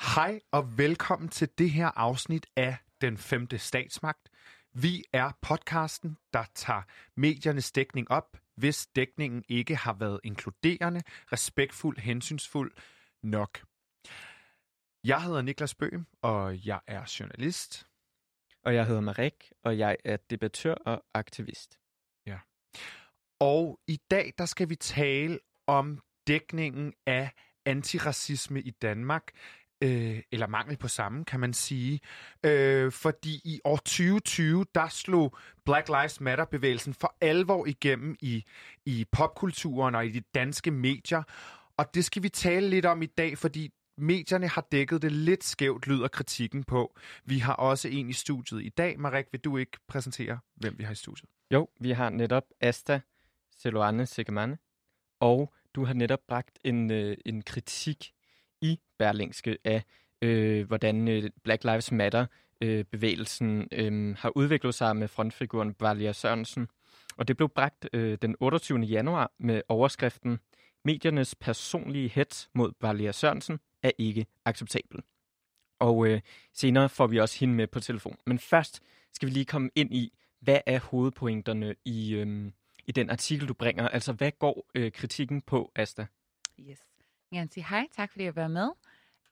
[0.00, 4.30] Hej og velkommen til det her afsnit af Den Femte Statsmagt.
[4.72, 6.82] Vi er podcasten, der tager
[7.14, 12.72] mediernes dækning op, hvis dækningen ikke har været inkluderende, respektfuld, hensynsfuld
[13.22, 13.60] nok.
[15.04, 17.86] Jeg hedder Niklas Bøhm, og jeg er journalist.
[18.64, 21.78] Og jeg hedder Marek, og jeg er debattør og aktivist.
[22.26, 22.38] Ja.
[23.40, 27.30] Og i dag, der skal vi tale om dækningen af
[27.66, 29.32] antiracisme i Danmark,
[29.82, 32.00] øh, eller mangel på samme, kan man sige.
[32.44, 38.44] Øh, fordi i år 2020, der slog Black Lives Matter-bevægelsen for alvor igennem i,
[38.86, 41.22] i popkulturen og i de danske medier.
[41.76, 45.44] Og det skal vi tale lidt om i dag, fordi medierne har dækket det lidt
[45.44, 46.96] skævt, lyder kritikken på.
[47.24, 49.00] Vi har også en i studiet i dag.
[49.00, 51.28] Marek, vil du ikke præsentere, hvem vi har i studiet?
[51.50, 53.00] Jo, vi har netop Asta
[53.56, 54.58] Seloane Segemane,
[55.20, 58.12] og du har netop bragt en, øh, en kritik
[58.66, 59.82] i Berlingske af,
[60.22, 62.26] øh, hvordan øh, Black Lives Matter
[62.60, 66.68] øh, bevægelsen øh, har udviklet sig med frontfiguren Valia Sørensen.
[67.16, 68.80] Og det blev bragt øh, den 28.
[68.80, 70.38] januar med overskriften
[70.84, 75.00] Mediernes personlige hets mod Valia Sørensen er ikke acceptabel.
[75.78, 76.20] Og øh,
[76.52, 78.16] senere får vi også hende med på telefon.
[78.26, 82.52] Men først skal vi lige komme ind i, hvad er hovedpointerne i, øh,
[82.86, 83.88] i den artikel, du bringer?
[83.88, 86.06] Altså, hvad går øh, kritikken på, Asta?
[86.60, 86.78] Yes
[87.36, 88.68] gerne sige hej, tak fordi jeg var med.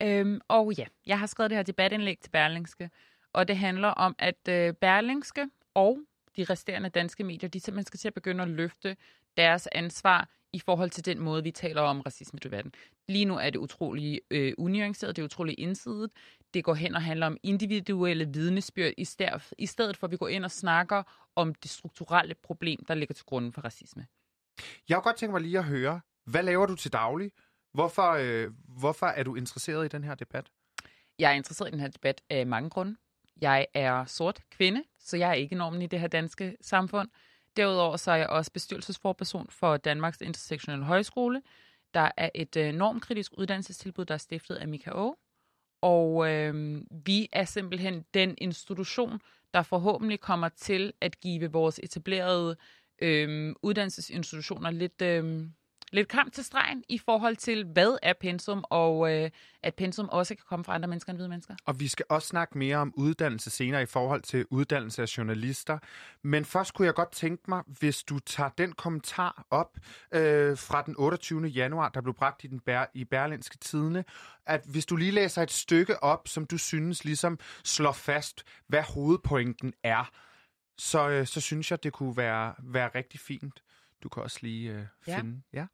[0.03, 2.91] Øhm, og ja, jeg har skrevet det her debatindlæg til Berlingske,
[3.33, 5.99] og det handler om, at øh, Berlingske og
[6.37, 8.97] de resterende danske medier, de simpelthen skal til at begynde at løfte
[9.37, 12.73] deres ansvar i forhold til den måde, vi taler om racisme i debatten.
[13.09, 16.13] Lige nu er det utrolig øh, unuanceret, det er utrolig indsidigt.
[16.55, 20.17] Det går hen og handler om individuelle vidnesbyrd, i stedet, i stedet for at vi
[20.17, 21.03] går ind og snakker
[21.37, 24.07] om det strukturelle problem, der ligger til grunden for racisme.
[24.89, 27.33] Jeg har godt tænkt mig lige at høre, hvad laver du til daglig?
[27.75, 30.47] Hvorfor, øh, hvorfor er du interesseret i den her debat?
[31.19, 32.97] Jeg er interesseret i den her debat af mange grunde.
[33.41, 37.09] Jeg er sort kvinde, så jeg er ikke normen i det her danske samfund.
[37.57, 41.43] Derudover så er jeg også bestyrelsesforperson for Danmarks Intersektionelle Højskole.
[41.95, 45.15] Der er et øh, normkritisk uddannelsestilbud, der er stiftet af Mika O.
[45.83, 49.21] Og øh, vi er simpelthen den institution,
[49.55, 52.57] der forhåbentlig kommer til at give vores etablerede
[53.03, 55.03] øh, uddannelsesinstitutioner lidt...
[55.03, 55.47] Øh,
[55.95, 59.31] lidt kamp til stregen i forhold til, hvad er pensum, og øh,
[59.63, 61.55] at pensum også kan komme fra andre mennesker end hvide mennesker.
[61.65, 65.79] Og vi skal også snakke mere om uddannelse senere i forhold til uddannelse af journalister.
[66.23, 69.79] Men først kunne jeg godt tænke mig, hvis du tager den kommentar op
[70.13, 71.47] øh, fra den 28.
[71.47, 74.05] januar, der blev bragt i, den bær, i Berlinske Tidene,
[74.47, 78.83] at hvis du lige læser et stykke op, som du synes ligesom slår fast, hvad
[78.83, 80.11] hovedpointen er,
[80.79, 83.63] så, øh, så synes jeg, det kunne være, være rigtig fint.
[84.03, 85.43] Du kan også lige øh, finde...
[85.53, 85.61] Ja.
[85.61, 85.67] ja.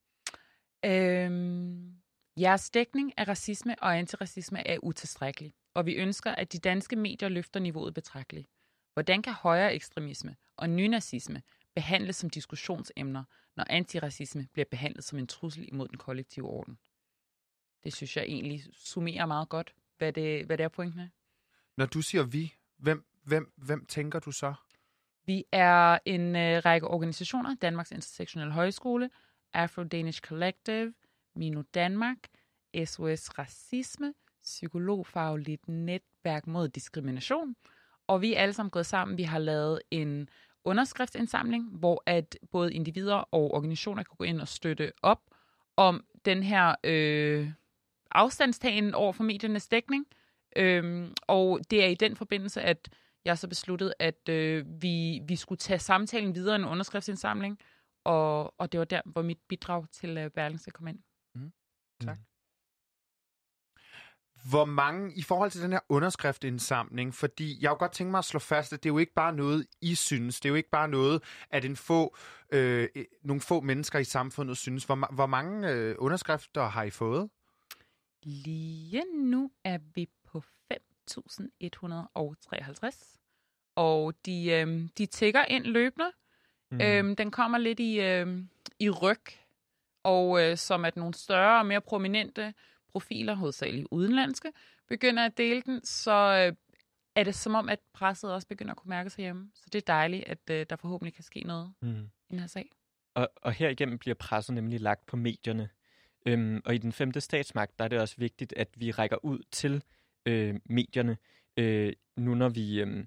[0.84, 1.94] Øhm,
[2.36, 7.28] jeres dækning af racisme og antiracisme er utilstrækkelig, og vi ønsker, at de danske medier
[7.28, 8.48] løfter niveauet betragteligt.
[8.94, 11.42] Hvordan kan højere ekstremisme og nynazisme
[11.74, 13.24] behandles som diskussionsemner,
[13.56, 16.78] når antiracisme bliver behandlet som en trussel imod den kollektive orden?
[17.84, 21.08] Det synes jeg egentlig summerer meget godt, hvad det, hvad det er pointen er.
[21.76, 24.54] Når du siger vi, hvem, hvem, hvem tænker du så?
[25.26, 29.10] Vi er en øh, række organisationer, Danmarks Intersektionelle Højskole,
[29.54, 30.94] Afro-Danish Collective,
[31.34, 32.18] Mino Danmark,
[32.84, 37.56] SOS Racisme, Psykologfagligt Netværk mod Diskrimination.
[38.06, 39.18] Og vi er alle sammen gået sammen.
[39.18, 40.28] Vi har lavet en
[40.64, 45.20] underskriftsindsamling, hvor at både individer og organisationer kan gå ind og støtte op
[45.76, 47.50] om den her øh,
[48.10, 50.06] afstandstagen over for mediernes dækning.
[50.56, 52.88] Øhm, og det er i den forbindelse, at
[53.24, 57.58] jeg så besluttede, at øh, vi, vi skulle tage samtalen videre i en underskriftsindsamling,
[58.04, 60.98] og, og det var der, hvor mit bidrag til øh, Berlingske kom ind.
[61.34, 61.52] Mm.
[62.00, 62.18] Tak.
[62.18, 62.24] Mm.
[64.50, 68.18] Hvor mange, i forhold til den her underskriftindsamling, fordi jeg har jo godt tænkt mig
[68.18, 70.40] at slå fast, at det er jo ikke bare noget, I synes.
[70.40, 72.16] Det er jo ikke bare noget, at en få,
[72.52, 72.88] øh,
[73.22, 74.84] nogle få mennesker i samfundet synes.
[74.84, 77.30] Hvor, hvor mange øh, underskrifter har I fået?
[78.22, 80.42] Lige nu er vi på
[80.74, 83.16] 5.153.
[83.76, 86.12] Og de, øh, de tigger ind løbende.
[86.70, 86.80] Mm.
[86.80, 88.42] Øhm, den kommer lidt i, øh,
[88.78, 89.22] i ryg,
[90.02, 92.54] og øh, som at nogle større og mere prominente
[92.88, 94.52] profiler, hovedsageligt udenlandske,
[94.88, 96.56] begynder at dele den, så øh,
[97.14, 99.50] er det som om, at presset også begynder at kunne mærke sig hjemme.
[99.54, 101.88] Så det er dejligt, at øh, der forhåbentlig kan ske noget mm.
[101.90, 102.70] i den her sag.
[103.14, 105.68] Og, og herigennem bliver presset nemlig lagt på medierne.
[106.26, 109.38] Øhm, og i den femte statsmagt, der er det også vigtigt, at vi rækker ud
[109.50, 109.82] til
[110.26, 111.16] øh, medierne,
[111.56, 113.04] øh, nu når vi øh,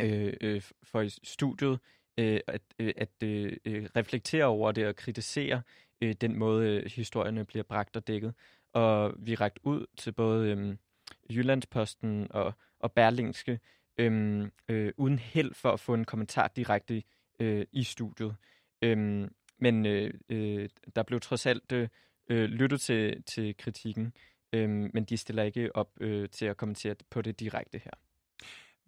[0.00, 1.78] øh, øh får i studiet
[2.18, 5.62] øh, at, øh, at øh, øh, reflektere over det og kritisere
[6.00, 8.34] øh, den måde, øh, historierne bliver bragt og dækket.
[8.72, 10.76] Og vi rakt ud til både øh,
[11.30, 13.60] Jyllandsposten og, og Berlingske,
[13.98, 17.02] øh, øh, uden held for at få en kommentar direkte
[17.40, 18.36] øh, i studiet.
[18.82, 21.88] Øh, men øh, øh, der blev trods alt øh,
[22.30, 24.12] øh lyttet til, til kritikken,
[24.52, 27.90] øh, men de stiller ikke op øh, til at kommentere på det direkte her.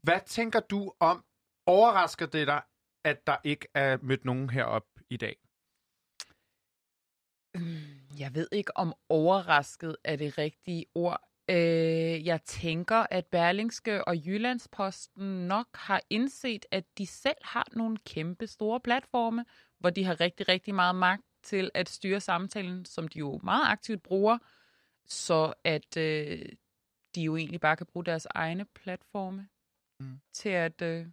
[0.02, 1.24] Hvad tænker du om,
[1.66, 2.62] overrasker det dig,
[3.04, 5.36] at der ikke er mødt nogen herop i dag?
[8.18, 11.20] Jeg ved ikke, om overrasket er det rigtige ord.
[11.50, 17.96] Øh, jeg tænker, at Berlingske og Jyllandsposten nok har indset, at de selv har nogle
[17.96, 19.44] kæmpe store platforme,
[19.78, 23.64] hvor de har rigtig, rigtig meget magt til at styre samtalen, som de jo meget
[23.66, 24.38] aktivt bruger,
[25.06, 26.46] så at øh,
[27.14, 29.48] de jo egentlig bare kan bruge deres egne platforme
[30.00, 30.20] mm.
[30.32, 31.06] til at øh,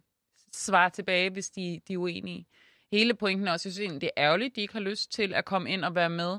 [0.52, 2.46] svare tilbage, hvis de, de er uenige.
[2.92, 5.34] Hele pointen er også, jeg synes det er ærgerligt, at de ikke har lyst til
[5.34, 6.38] at komme ind og være med,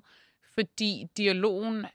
[0.54, 1.86] fordi dialogen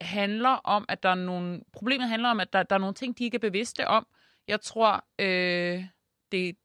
[0.00, 1.60] handler om, at der er nogle...
[1.72, 4.06] Problemet handler om, at der, der er nogle ting, de ikke er bevidste om.
[4.48, 5.84] Jeg tror, øh,
[6.32, 6.56] det,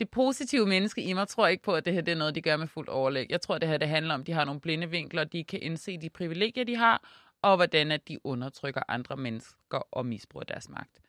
[0.00, 2.42] det positive menneske i mig tror ikke på, at det her det er noget, de
[2.42, 3.26] gør med fuldt overlæg.
[3.30, 5.44] Jeg tror, at det her det handler om, at de har nogle blinde vinkler, de
[5.44, 7.08] kan indse de privilegier, de har,
[7.42, 11.00] og hvordan at de undertrykker andre mennesker og misbruger deres magt.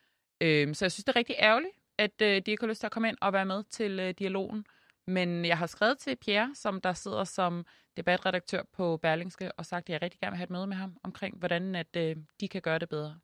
[0.42, 2.88] Øh, så jeg synes, det er rigtig ærgerligt, at øh, de ikke har lyst til
[2.88, 4.66] at komme ind og være med til øh, dialogen.
[5.08, 7.66] Men jeg har skrevet til Pierre, som der sidder som
[7.98, 10.98] debatredaktør på Berlingske, og sagt, at jeg rigtig gerne vil have et møde med ham
[11.04, 13.20] omkring, hvordan at, øh, de kan gøre det bedre.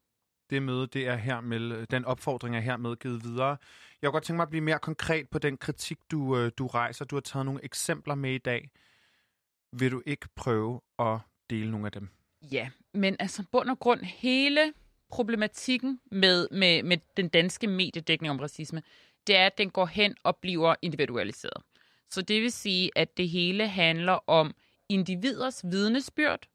[0.50, 3.58] Det møde, det er her med, den opfordring er her med givet videre.
[4.02, 6.68] Jeg kunne godt tænke mig at blive mere konkret på den kritik, du, øh, du
[6.68, 7.06] rejser.
[7.06, 8.70] Du har taget nogle eksempler med i dag.
[9.72, 12.10] Vil du ikke prøve at dele nogle af dem?
[12.52, 14.74] Ja, men altså bund og grund, hele
[15.14, 18.84] problematikken med, med, med den danske mediedækning om racisme,
[19.28, 21.64] det er, at den går hen og bliver individualiseret.
[22.10, 24.56] Så det vil sige, at det hele handler om
[24.90, 26.48] individers vidnesbyrd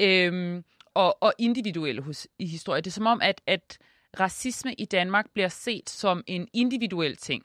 [0.00, 0.64] øhm,
[0.94, 2.80] og, og individuelle hus, i historie.
[2.80, 3.78] Det er som om, at, at
[4.20, 7.44] racisme i Danmark bliver set som en individuel ting,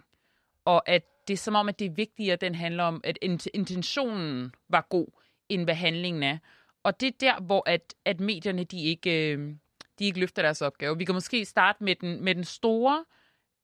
[0.65, 3.17] og at det er som om, at det er vigtigere, at den handler om, at
[3.53, 5.07] intentionen var god,
[5.49, 6.37] end hvad handlingen er.
[6.83, 9.55] Og det er der, hvor at, at medierne de ikke, øh,
[9.99, 10.97] de ikke løfter deres opgave.
[10.97, 13.05] Vi kan måske starte med den, med den store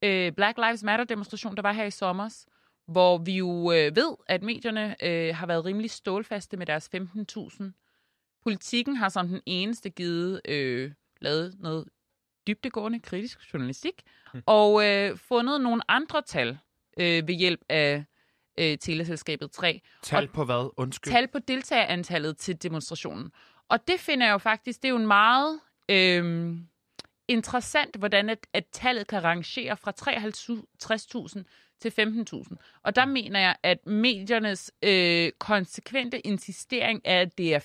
[0.04, 2.44] øh, Black Lives Matter-demonstration, der var her i sommer,
[2.86, 7.64] hvor vi jo øh, ved, at medierne øh, har været rimelig stålfaste med deres 15.000.
[8.42, 11.88] Politikken har som den eneste givet øh, lavet noget
[12.46, 14.02] dybtegående kritisk journalistik,
[14.34, 14.42] mm.
[14.46, 16.58] og øh, fundet nogle andre tal
[16.98, 18.04] øh, ved hjælp af
[18.58, 19.80] øh, teleselskabet 3.
[20.02, 20.70] Tal og på hvad?
[20.76, 21.12] Undskyld.
[21.12, 23.32] Tal på deltagerantallet til demonstrationen.
[23.68, 25.60] Og det finder jeg jo faktisk, det er jo en meget
[25.90, 26.68] Øhm,
[27.28, 31.42] interessant, hvordan at, at tallet kan rangere fra 53.000
[31.80, 31.92] til
[32.50, 32.56] 15.000.
[32.82, 37.60] Og der mener jeg, at mediernes øh, konsekvente insistering er, at det er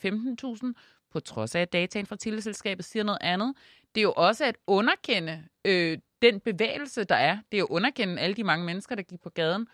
[0.66, 0.74] 15.000,
[1.14, 3.56] på trods af, at dataen fra teleselskabet siger noget andet.
[3.96, 7.38] Det er jo også at underkende øh, den bevægelse, der er.
[7.52, 9.68] Det er jo at underkende alle de mange mennesker, der gik på gaden.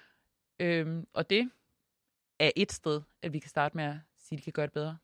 [0.59, 1.51] Øh, og det
[2.39, 4.73] er et sted, at vi kan starte med at sige, at de kan gøre det
[4.73, 4.97] bedre.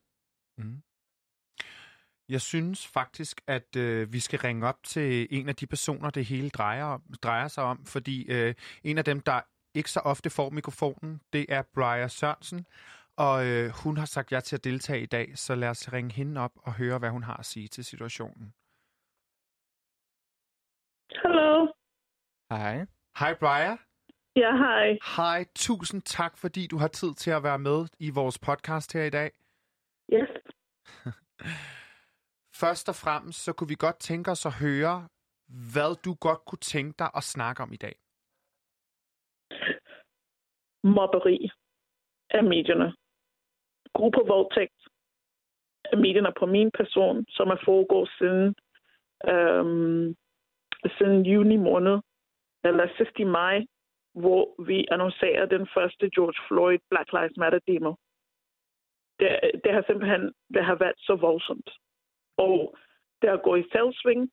[0.58, 0.82] Mm.
[2.30, 6.26] Jeg synes faktisk, at øh, vi skal ringe op til en af de personer, det
[6.26, 9.42] hele drejer, drejer sig om, fordi øh, en af dem, der
[9.74, 12.66] ikke så ofte får mikrofonen, det er Brian Sørensen,
[13.18, 16.14] og øh, hun har sagt ja til at deltage i dag, så lad os ringe
[16.14, 18.54] hende op og høre, hvad hun har at sige til situationen.
[21.12, 21.68] Hallo.
[22.50, 22.86] Hej.
[23.20, 23.78] Hej, Brian.
[24.36, 24.98] Ja, hej.
[25.16, 29.04] Hej, tusind tak, fordi du har tid til at være med i vores podcast her
[29.04, 29.32] i dag.
[30.14, 30.30] Yes.
[32.62, 34.98] Først og fremmest, så kunne vi godt tænke os at høre,
[35.74, 37.96] hvad du godt kunne tænke dig at snakke om i dag.
[40.84, 41.50] Mobberi
[42.30, 42.96] af medierne.
[43.94, 44.80] Gruppevoldtægt
[45.92, 48.56] af medierne på min person, som er foregået siden,
[49.32, 50.16] øhm,
[50.98, 51.98] siden juni måned,
[52.64, 53.66] eller sidst i maj,
[54.14, 57.94] hvor vi annoncerede den første George Floyd Black Lives Matter demo.
[59.20, 59.30] Det,
[59.64, 61.70] det har simpelthen det har været så voldsomt
[62.38, 62.76] og
[63.22, 64.32] der går i selvsving.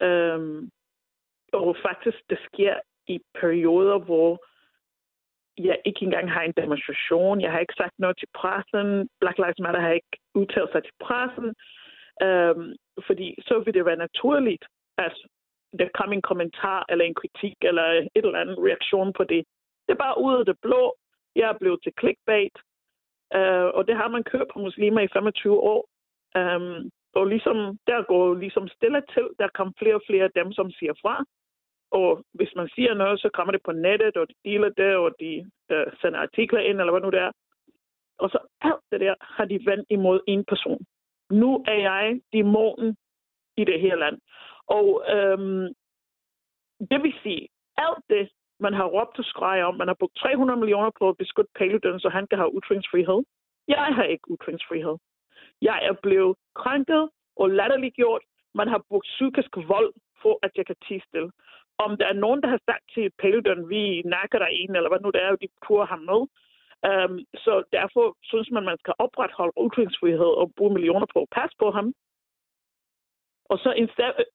[0.00, 0.70] Øhm,
[1.52, 2.74] og faktisk, det sker
[3.06, 4.44] i perioder, hvor
[5.58, 7.40] jeg ikke engang har en demonstration.
[7.40, 9.08] Jeg har ikke sagt noget til pressen.
[9.20, 11.54] Black Lives Matter har ikke udtalt sig til pressen.
[12.22, 12.76] Øhm,
[13.06, 14.64] fordi så vil det være naturligt,
[14.98, 15.16] at
[15.78, 17.84] der kommer en kommentar eller en kritik eller
[18.16, 19.44] et eller andet reaktion på det.
[19.86, 20.96] Det er bare ud af det blå.
[21.36, 22.56] Jeg er blevet til clickbait.
[23.34, 25.88] Øh, og det har man kørt på muslimer i 25 år.
[26.36, 29.26] Øhm, og ligesom, der går ligesom stille til.
[29.38, 31.24] Der kommer flere og flere af dem, som siger fra.
[31.90, 35.10] Og hvis man siger noget, så kommer det på nettet, og de deler det, og
[35.20, 37.32] de øh, sender artikler ind, eller hvad nu det er.
[38.18, 40.80] Og så alt det der har de vendt imod en person.
[41.30, 42.96] Nu er jeg dæmonen,
[43.56, 44.18] i det her land.
[44.66, 45.66] Og øhm,
[46.90, 48.28] det vil sige, alt det,
[48.60, 52.00] man har råbt og skreg om, man har brugt 300 millioner på at beskytte Paludan,
[52.00, 53.22] så han kan have ytringsfrihed.
[53.68, 54.96] Jeg har ikke ytringsfrihed.
[55.62, 58.22] Jeg er blevet krænket og latterliggjort.
[58.54, 59.92] Man har brugt psykisk vold
[60.22, 61.30] for, at jeg kan tige stille.
[61.78, 65.00] Om der er nogen, der har sagt til Paludan, vi nakker dig en, eller hvad
[65.00, 66.20] nu det er, de purer ham med.
[66.90, 71.56] Um, så derfor synes man, man skal opretholde ytringsfrihed og bruge millioner på at passe
[71.58, 71.94] på ham.
[73.50, 73.70] Og så,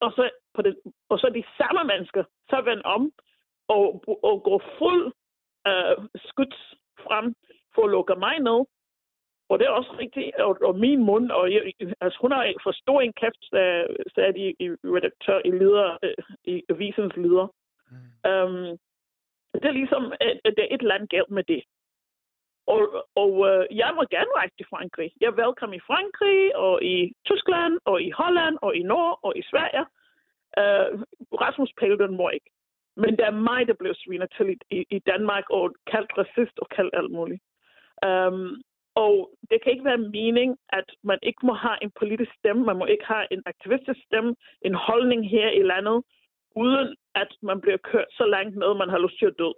[0.02, 0.74] og så, på det,
[1.10, 3.12] og så de samme mennesker, så vende om
[3.68, 5.06] og, og gå fuld
[5.70, 6.56] uh, skudt
[7.06, 7.36] frem
[7.76, 8.60] for at lukke mig ned.
[9.50, 12.72] Og det er også rigtigt, og, og min mund, og jeg, altså hun har for
[12.72, 13.44] stor en kæft,
[14.16, 15.98] sagde de i redaktør i leder,
[16.44, 17.48] i avisens leder.
[17.92, 18.30] Mm.
[18.30, 18.78] Um,
[19.54, 21.64] det er ligesom, at det er et eller andet galt med det.
[22.68, 25.12] Og, og øh, jeg må gerne rejse til Frankrig.
[25.22, 29.38] Jeg er velkommen i Frankrig, og i Tyskland, og i Holland, og i Norge, og
[29.38, 29.86] i Sverige.
[30.60, 30.90] Uh,
[31.44, 32.50] Rasmus Paludan må ikke.
[32.96, 36.68] Men det er mig, der blev svinet til i, i Danmark, og kaldt racist og
[36.70, 37.42] kaldt alt muligt.
[38.08, 38.62] Um,
[38.96, 42.78] og det kan ikke være mening, at man ikke må have en politisk stemme, man
[42.78, 46.04] må ikke have en aktivistisk stemme, en holdning her i landet,
[46.56, 49.50] uden at man bliver kørt så langt ned, man har lyst til at dø.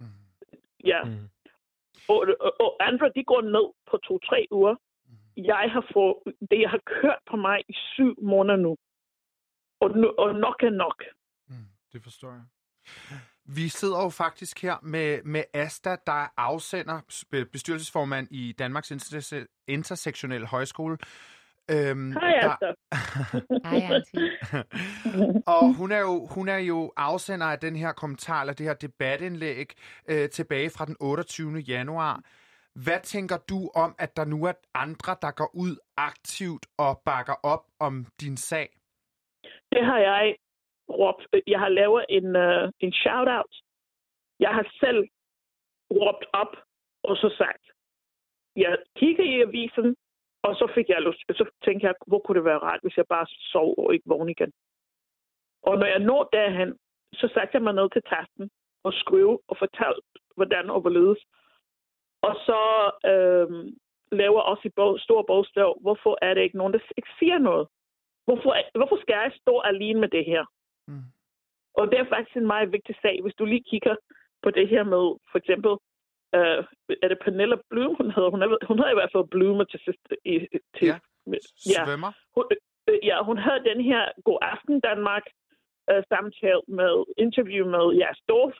[0.00, 0.06] Mm.
[0.84, 1.04] Ja.
[1.04, 1.28] Mm.
[2.08, 4.74] Og, og, og andre, de går ned på to-tre uger.
[5.06, 5.44] Mm.
[5.44, 6.16] Jeg har fået,
[6.50, 8.76] det jeg har kørt på mig i syv måneder nu.
[9.80, 11.04] Og, nu, og nok er nok.
[11.48, 12.44] Mm, det forstår jeg.
[13.54, 17.00] Vi sidder jo faktisk her med, med Asta, der er afsender,
[17.52, 20.98] bestyrelsesformand i Danmarks Interse- Intersektionelle Højskole.
[21.70, 22.66] Øhm, Hej, Asta.
[23.68, 24.00] Hej,
[25.46, 28.74] og hun er, jo, hun er jo afsender af den her kommentar, eller det her
[28.74, 29.72] debatindlæg,
[30.08, 31.58] øh, tilbage fra den 28.
[31.58, 32.20] januar.
[32.74, 37.34] Hvad tænker du om, at der nu er andre, der går ud aktivt og bakker
[37.42, 38.68] op om din sag?
[39.72, 40.36] Det har jeg
[40.88, 43.54] råbt, øh, jeg har lavet en, uh, en shout-out.
[44.40, 45.08] Jeg har selv
[45.90, 46.56] råbt op
[47.02, 47.64] og så sagt,
[48.56, 49.96] jeg kigger i avisen,
[50.42, 53.06] og så fik jeg lyst, så tænkte jeg, hvor kunne det være rart, hvis jeg
[53.08, 54.52] bare sov og ikke vågne igen.
[55.62, 56.78] Og når jeg når derhen,
[57.12, 58.50] så satte jeg mig ned til tasten
[58.84, 61.18] og skrev og fortalte, hvordan og hvorledes.
[62.22, 62.60] Og så
[63.12, 63.76] øhm,
[64.12, 67.68] laver også i bog, stor bogstav, hvorfor er det ikke nogen, der ikke siger noget?
[68.24, 70.44] Hvorfor, hvorfor skal jeg stå alene med det her?
[70.88, 71.06] Mm.
[71.74, 73.96] Og det er faktisk en meget vigtig sag, hvis du lige kigger
[74.42, 75.72] på det her med, for eksempel,
[76.38, 76.60] uh,
[77.02, 78.30] er det Pernilla Bloom, hun hedder?
[78.30, 80.04] Hun, er, hun havde i hvert fald Bloom til sidst.
[80.24, 80.34] I,
[80.76, 80.86] til,
[81.74, 82.12] ja, svømmer.
[82.16, 82.44] Ja, hun,
[82.88, 85.24] øh, ja, hun havde den her God Aften Danmark
[85.90, 88.54] uh, samtale med interview med Jas Dorf,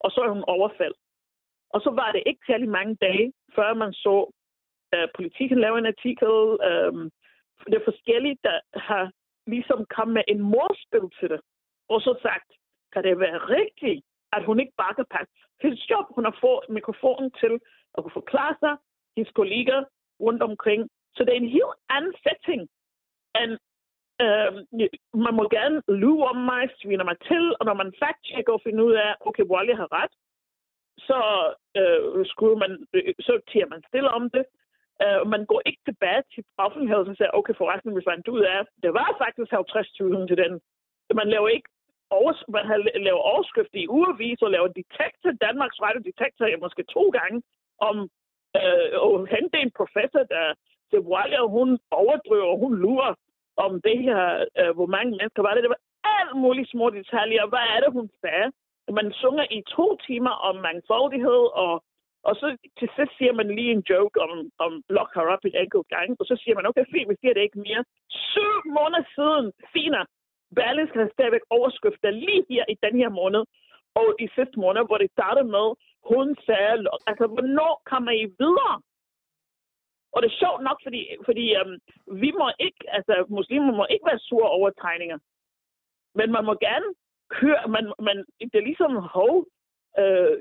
[0.00, 0.98] og så er hun overfaldt.
[1.74, 4.16] Og så var det ikke særlig mange dage, før man så
[4.96, 6.34] uh, politikken lave en artikel.
[6.68, 7.10] Um,
[7.70, 9.10] det er forskelligt, der har
[9.46, 11.40] ligesom kommet med en morspil til det.
[11.88, 12.50] Og så sagt,
[12.92, 16.06] kan det være rigtigt, at hun ikke bare kan passe hendes job?
[16.16, 17.52] Hun har fået mikrofonen til
[17.94, 18.76] at kunne forklare sig,
[19.16, 19.84] hendes kolleger
[20.20, 20.90] rundt omkring.
[21.14, 22.62] Så det er en helt anden setting,
[23.40, 23.52] end
[24.24, 24.50] øh,
[25.26, 28.84] man må gerne lyve om mig, sviner mig til, og når man fact-checker og finder
[28.84, 30.14] ud af, okay, Wally har ret,
[31.08, 31.20] så,
[31.78, 34.44] øh, skulle man, øh, så tiger man stille om det.
[35.04, 38.60] Uh, man går ikke tilbage til offentligheden og siger, okay, forresten, vi fandt ud af,
[38.82, 40.52] det var faktisk 50.000 til den.
[41.20, 41.70] Man laver ikke
[42.10, 47.04] overs- man har lavet overskrift i ugevis og lavet detektor, Danmarks Radio Detektor, måske to
[47.18, 47.42] gange,
[47.88, 47.96] om
[48.60, 50.44] øh, og hente en professor, der
[50.90, 53.14] til Walia, hun overdriver, hun lurer
[53.56, 54.22] om det her,
[54.60, 55.62] øh, hvor mange mennesker var det.
[55.62, 55.84] Det var
[56.18, 57.46] alt muligt små detaljer.
[57.52, 58.48] Hvad er det, hun sagde?
[58.98, 61.82] Man sunger i to timer om mangfoldighed og
[62.28, 62.46] og så
[62.78, 64.32] til sidst siger man lige en joke om,
[64.64, 67.34] om lock her op en enkelt gang, og så siger man, okay, fint, vi siger
[67.34, 67.82] det ikke mere.
[68.30, 70.02] Syv måneder siden, finer,
[70.56, 73.42] Berlingske har stadigvæk overskrifter lige her i den her måned,
[73.94, 75.66] og i sidste måned, hvor det startede med,
[76.10, 76.72] hun sagde,
[77.10, 78.74] altså, hvornår kommer I videre?
[80.12, 81.72] Og det er sjovt nok, fordi, fordi um,
[82.24, 85.18] vi må ikke, altså muslimer må ikke være sure over tegninger.
[86.14, 86.88] Men man må gerne
[87.38, 88.16] køre, man, man,
[88.52, 89.32] det er ligesom, hov,
[90.00, 90.32] øh,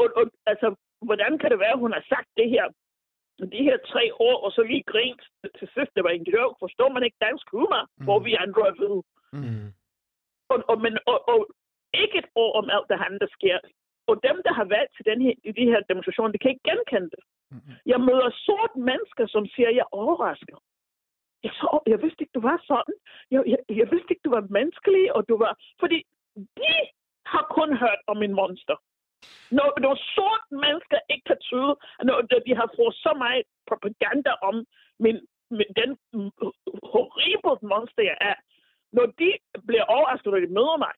[0.00, 0.68] og, øh, altså,
[1.08, 2.66] hvordan kan det være, at hun har sagt det her
[3.46, 5.22] de her tre år, og så lige grint
[5.58, 5.92] til sidst.
[5.96, 6.56] Det var en joke.
[6.64, 8.04] Forstår man ikke dansk humor, mm.
[8.04, 8.96] hvor vi andre er ved?
[9.38, 9.68] Mm.
[10.52, 11.40] Og, og, men, og, og
[12.02, 13.58] ikke et ord om alt det han, der sker.
[14.10, 16.68] Og dem, der har været til den her, i de her demonstrationer, de kan ikke
[16.70, 17.22] genkende det.
[17.50, 17.74] Mm.
[17.92, 20.58] Jeg møder sort mennesker, som siger, jeg er overrasket.
[21.44, 22.96] Jeg, så, jeg vidste ikke, du var sådan.
[23.30, 25.52] Jeg, jeg, jeg vidste ikke, du var menneskelig, og du var...
[25.80, 25.98] Fordi
[26.60, 26.72] de
[27.26, 28.76] har kun hørt om en monster.
[29.58, 31.72] Når, når sort mennesker ikke kan tyde,
[32.08, 34.54] når de har fået så meget propaganda om
[35.04, 35.16] min,
[35.56, 35.90] min, den
[36.92, 38.36] horrible monster jeg er,
[38.96, 39.30] når de
[39.68, 40.94] bliver overrasket, når de møder mig,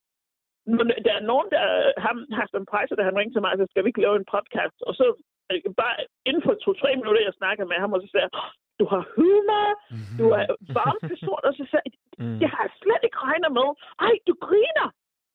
[0.67, 1.63] når der er nogen, der
[2.07, 4.79] ham, Hassan Preiser, der han ringte til mig, så skal vi ikke lave en podcast,
[4.89, 5.07] og så
[5.51, 5.97] øh, bare
[6.29, 8.35] inden for to-tre minutter, jeg snakker med ham, og så siger jeg,
[8.81, 10.17] du har humor, mm-hmm.
[10.21, 10.45] du er
[10.79, 12.39] varm person, og så siger jeg, Mm.
[12.41, 13.69] det har jeg slet ikke regnet med.
[14.07, 14.89] Ej, du griner,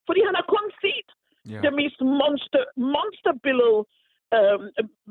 [0.07, 1.06] fordi han har kun set
[1.53, 1.59] Ja.
[1.65, 2.63] det mest monster,
[2.93, 3.79] monsterbillede,
[4.35, 4.59] øh,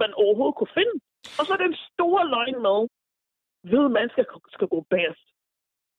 [0.02, 0.96] man overhovedet kunne finde.
[1.38, 2.78] Og så den store løgn med,
[3.68, 4.24] hvide man skal,
[4.74, 5.26] gå bedst.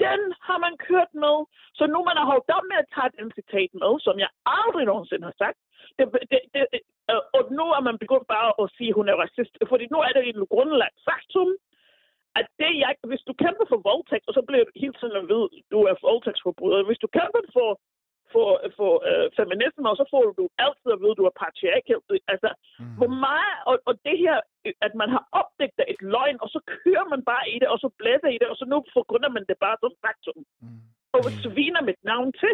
[0.05, 1.35] Den har man kørt med.
[1.77, 4.29] Så nu man har holdt op med at tage den citat med, som jeg
[4.59, 5.59] aldrig nogensinde har sagt.
[5.97, 6.63] Det, det, det,
[7.11, 9.53] øh, og nu er man begyndt bare at sige, at hun er racist.
[9.71, 11.49] Fordi nu er det et grundlagt faktum,
[12.39, 15.27] at det jeg, hvis du kæmper for voldtægt, og så bliver du hele tiden at
[15.31, 16.87] vide, at du er voldtægtsforbryder.
[16.89, 17.69] Hvis du kæmper for
[18.33, 22.01] for, for øh, feminisme, og så får du altid at vide, at du er patriarkal.
[22.33, 22.95] Altså, Mm.
[22.99, 24.37] hvor meget, og, og det her,
[24.87, 27.89] at man har opdaget et løgn, og så kører man bare i det, og så
[27.99, 30.39] blæser i det, og så nu forgrunder man det bare som faktum.
[30.61, 30.81] Mm.
[31.15, 32.53] Og sviner mit navn til.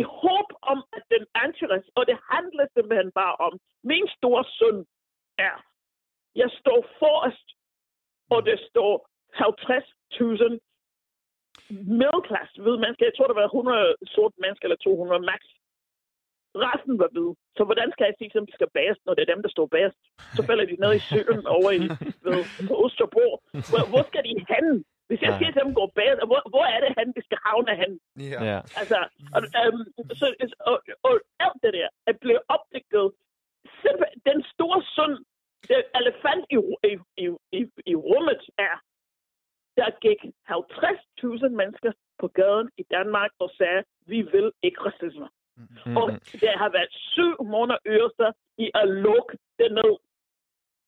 [0.00, 3.52] I håb om, at den antiracist, og det handler simpelthen bare om,
[3.92, 4.78] min store søn
[5.38, 5.56] er,
[6.42, 7.48] jeg står forrest,
[8.34, 8.92] og det står
[9.34, 10.58] 50.000
[12.00, 13.04] middelklasse hvide mennesker.
[13.08, 15.42] Jeg tror, der var 100 sorte mennesker, eller 200 max.
[16.66, 17.32] Resten var hvide.
[17.56, 19.66] Så hvordan skal jeg sige, at de skal bagerst, når det er dem, der står
[19.74, 19.98] bagerst?
[20.36, 21.80] Så falder de ned i søen over i,
[22.26, 23.26] ved, på Østerbro.
[23.70, 24.68] Hvor, hvor skal de hen?
[25.08, 25.38] Hvis jeg Ja.
[25.38, 27.92] siger til dem, går bagerst, hvor, hvor er det han, de skal havne hen?
[28.32, 28.38] Ja.
[28.50, 28.58] Ja.
[28.80, 28.98] Altså,
[29.36, 29.82] og, øhm,
[30.20, 30.26] så,
[30.70, 30.76] og,
[31.08, 31.12] og
[31.44, 33.06] alt det der er blevet opdaget.
[33.82, 35.14] Simpel- Den store sund,
[35.72, 36.56] den elefant i,
[36.90, 36.92] i,
[37.24, 37.26] i,
[37.58, 37.60] i,
[37.92, 38.74] i rummet er,
[39.78, 45.28] der gik 50.000 mennesker på gaden i Danmark og sagde, vi vil ikke racisme.
[45.56, 45.96] Mm.
[45.96, 46.06] Og
[46.44, 49.92] der har været syv måneder øvelser i at lukke det ned,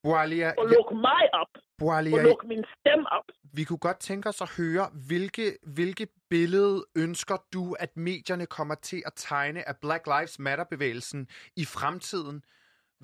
[0.03, 3.25] Boalia, og lukke mig op, Boalia, og lukke min stemme op.
[3.57, 8.75] vi kunne godt tænke os at høre, hvilke, hvilke billede ønsker du, at medierne kommer
[8.75, 11.21] til at tegne af Black Lives Matter-bevægelsen
[11.57, 12.37] i fremtiden?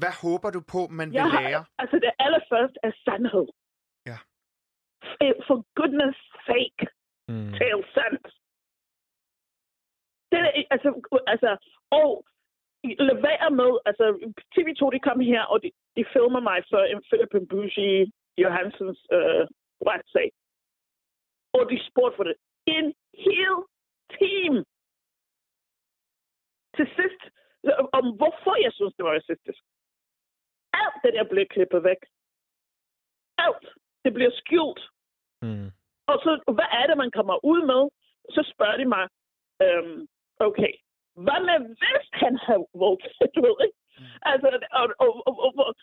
[0.01, 1.65] Hvad håber du på, man vil Jeg har, lære?
[1.79, 3.47] altså det allerførste er sandhed.
[5.21, 5.33] Ja.
[5.47, 6.83] For goodness sake,
[7.29, 7.53] Mm.
[7.61, 8.27] tale sandt.
[10.31, 10.39] Det
[10.75, 10.89] altså,
[11.27, 11.51] altså,
[11.91, 12.25] og
[13.09, 14.05] lad være med, altså,
[14.55, 18.11] TV2, de kom her, og de, de filmer mig for en Philip Mbushi
[18.43, 19.45] Johansens øh,
[19.91, 20.29] retssag.
[21.57, 22.37] Og de spurgte for det.
[22.67, 22.87] En
[23.27, 23.55] hel
[24.19, 24.55] team.
[26.77, 27.23] Til sidst,
[27.99, 29.61] om hvorfor jeg synes, det var racistisk.
[30.83, 32.01] Alt det der blev klippet væk.
[33.47, 33.67] Alt.
[34.05, 34.83] Det bliver skjult.
[35.43, 35.69] Mm.
[36.11, 37.83] Og så, hvad er det, man kommer ud med?
[38.35, 39.05] Så spørger de mig,
[39.65, 40.07] øhm,
[40.49, 40.73] okay,
[41.25, 43.79] hvad med hvis han havde voldtaget, du ved ikke?
[44.33, 44.49] Altså,
[44.81, 45.75] og, og, og, og, og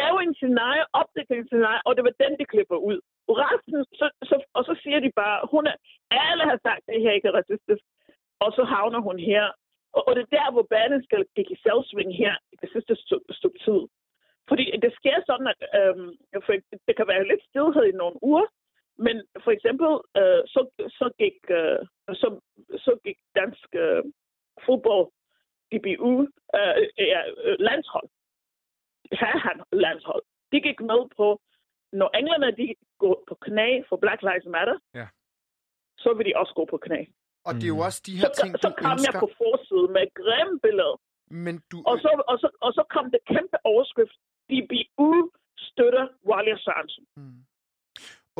[0.00, 2.98] lave en scenarie, opdække en scenarie, og det var den, de klipper ud.
[3.28, 5.76] Resten, så, så, og så siger de bare, hun er,
[6.10, 7.84] alle har sagt, at det her ikke er racistisk,
[8.44, 9.44] og så havner hun her.
[9.96, 12.94] Og, og det er der, hvor banen skal gik i selvsving her i det sidste
[13.38, 13.80] stykke tid.
[14.48, 16.10] Fordi det sker sådan, at øhm,
[16.46, 16.52] for,
[16.88, 18.46] det kan være lidt stillhed i nogle uger,
[19.06, 20.60] men for eksempel, øh, så,
[20.98, 21.78] så, gik, øh,
[22.22, 22.28] så,
[22.84, 24.02] så gik dansk øh,
[24.66, 25.06] fodbold,
[25.72, 26.12] DBU,
[26.58, 26.74] øh,
[27.12, 28.08] ja, øh, landshold,
[29.44, 31.26] han landshold, de gik med på,
[31.92, 35.06] når englænder de går på knæ for Black Lives Matter, Ja.
[35.98, 37.00] så vil de også gå på knæ.
[37.46, 37.86] Og det er jo Mm.
[37.88, 39.20] også de her Så, ting, så du kom jeg ønsker.
[39.20, 40.94] på forsiden med grimme billede,
[41.46, 44.16] Men du, og så, og, så, og så kom det kæmpe overskrift,
[44.50, 47.04] DBU støtter Walia Sørensen.
[47.16, 47.38] Mm.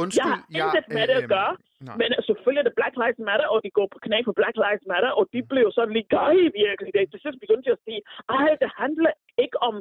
[0.09, 1.53] Undskyld, Jeg har intet med det at øhm, gøre,
[1.87, 1.97] nej.
[2.01, 4.85] Men selvfølgelig er det Black Lives Matter, og de går på knæ for Black Lives
[4.93, 6.91] Matter, og de blev sådan lige gøj virkelig.
[6.95, 8.01] Det til sidst begyndte de at sige,
[8.39, 9.13] ej, det handler
[9.45, 9.75] ikke om,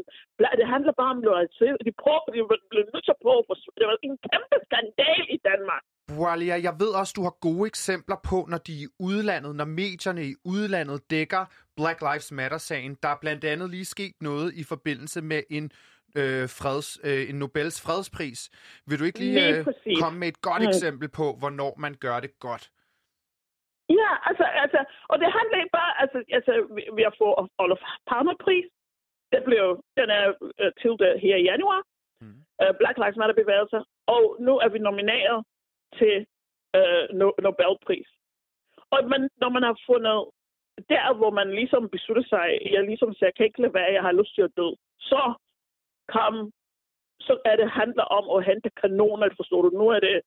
[0.59, 1.73] det handler bare om loyalitet.
[1.87, 2.39] De, prøver, de
[2.71, 3.57] blev nødt til at prøve at.
[3.79, 5.83] Det var en kæmpe skandal i Danmark.
[6.19, 9.65] Walia, jeg ved også, du har gode eksempler på, når de er i udlandet, når
[9.65, 11.45] medierne i udlandet dækker
[11.77, 12.97] Black Lives Matter-sagen.
[13.03, 15.71] Der er blandt andet lige sket noget i forbindelse med en,
[16.19, 18.39] øh, freds, øh, en Nobels fredspris.
[18.87, 19.65] Vil du ikke lige, øh,
[20.01, 22.65] komme med et godt eksempel på, hvornår man gør det godt?
[24.01, 24.79] Ja, altså, altså,
[25.11, 26.53] og det handler ikke bare, altså, altså
[26.95, 28.65] vi- har fået Olof Palme-pris.
[29.33, 29.65] Det blev,
[29.99, 30.25] den er
[30.61, 31.81] øh, til det her i januar.
[32.21, 32.39] Mm.
[32.61, 33.81] Øh, Black Lives Matter bevægelser.
[34.15, 35.37] Og nu er vi nomineret
[35.99, 36.15] til
[36.77, 38.09] øh, no- Nobelpris.
[38.93, 40.17] Og man, når man har fundet
[40.93, 44.01] der, hvor man ligesom beslutter sig, jeg ligesom siger, jeg kan ikke lade være, jeg
[44.07, 44.67] har lyst til at dø,
[44.99, 45.21] så
[46.15, 46.51] kom,
[47.19, 49.69] så er det handler om at hente kanoner, forstår du?
[49.69, 50.21] Nu er det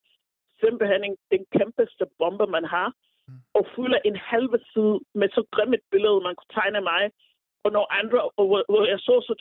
[0.61, 2.89] simpelthen en- den kæmpeste bombe, man har,
[3.55, 7.11] og fylder en halve side med så grimt et billede, man kunne tegne af mig,
[7.65, 9.35] og når andre, og hvor, jeg så, så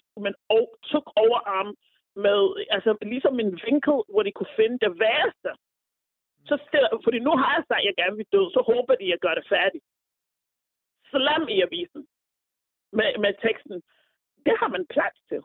[0.49, 1.75] og, tog overarm
[2.15, 2.39] med,
[2.75, 5.52] altså ligesom en vinkel, hvor de kunne finde det værste.
[6.49, 9.04] så stiller, fordi nu har jeg sagt, at jeg gerne vil dø, så håber de,
[9.04, 9.86] at jeg gør det færdigt.
[11.10, 12.08] Slam i avisen
[12.97, 13.82] med, med teksten.
[14.45, 15.41] Det har man plads til.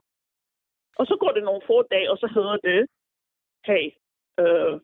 [0.99, 2.81] Og så går det nogle få dage, og så hedder det,
[3.69, 3.85] hey,
[4.43, 4.81] øh,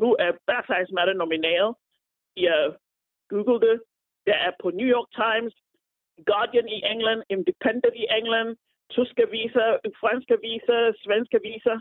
[0.00, 1.74] nu er Black Lives Matter nomineret.
[2.36, 2.76] Jeg
[3.28, 3.82] googlede det.
[4.26, 5.54] Det er på New York Times,
[6.26, 8.56] Guardian i England, Independent i England,
[8.90, 9.68] tyske aviser,
[10.00, 11.76] franske aviser, svenske aviser,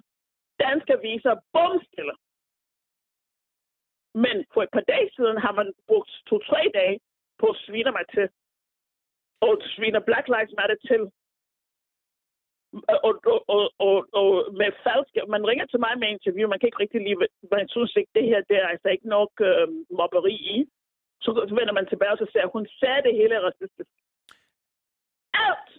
[0.60, 2.18] danske aviser, bomstiller.
[4.24, 7.00] Men for et par dage siden har man brugt to-tre dage
[7.40, 8.30] på at svine mig til.
[9.42, 11.02] Og svine Black Lives Matter til.
[13.08, 14.30] Og, og, og, og, og
[14.60, 17.96] med falske, man ringer til mig med interview, man kan ikke rigtig lide, man synes
[17.96, 19.68] ikke, det her, det er altså ikke nok øh,
[20.00, 20.58] mobberi i.
[21.24, 23.94] Så, så vender man tilbage og så siger, hun sagde det hele er racistisk.
[25.48, 25.70] Alt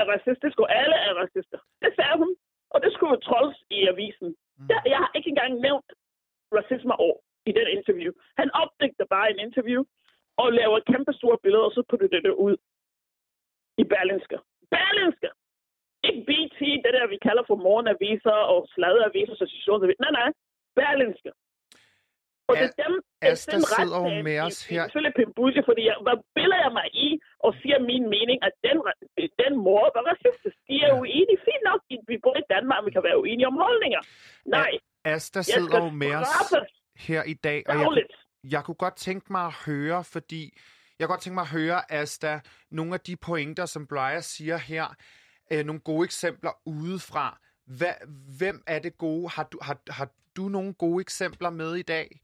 [0.00, 1.58] er racistisk, og alle er racister.
[1.82, 2.30] Det sagde hun,
[2.70, 4.28] og det skulle jo trolls i avisen.
[4.58, 4.68] Mm.
[4.68, 5.90] Jeg, jeg har ikke engang nævnt
[6.58, 8.12] racisme over i den interview.
[8.40, 9.84] Han opdigter bare en interview
[10.36, 12.56] og laver kæmpe store billeder, og så putter det det ud
[13.82, 14.38] i Berlinske.
[14.70, 15.28] Berlinske!
[16.08, 20.02] Ikke BT, det der, vi kalder for morgenaviser og sladeaviser, associationsaviser.
[20.04, 20.30] Nej, nej.
[20.78, 21.30] Berlinske.
[22.48, 22.94] Og det er dem,
[23.30, 24.82] Asta sidder jo med os her.
[24.82, 27.08] Selvfølgelig Pimbusje, fordi jeg, hvad biller jeg mig i
[27.46, 28.76] og siger min mening, at den,
[29.42, 30.56] den mor var racistisk.
[30.68, 31.00] De er ja.
[31.00, 31.38] uenige.
[31.48, 34.02] Fint nok, vi bor i Danmark, vi kan være uenige om holdninger.
[34.46, 34.72] Nej.
[35.04, 36.32] Asta sidder jo med os
[37.08, 37.88] her i dag, og jeg,
[38.54, 40.42] jeg kunne godt tænke mig at høre, fordi
[40.98, 44.56] jeg kunne godt tænke mig at høre, Asta, nogle af de pointer, som Brian siger
[44.56, 44.86] her,
[45.50, 47.40] øh, nogle gode eksempler udefra.
[47.64, 47.94] Hvad,
[48.38, 49.28] hvem er det gode?
[49.28, 52.20] Har du, har, har du nogle gode eksempler med i dag,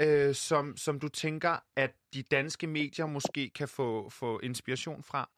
[0.00, 5.30] øh, som, som du tænker, at de danske medier måske kan få, få inspiration fra?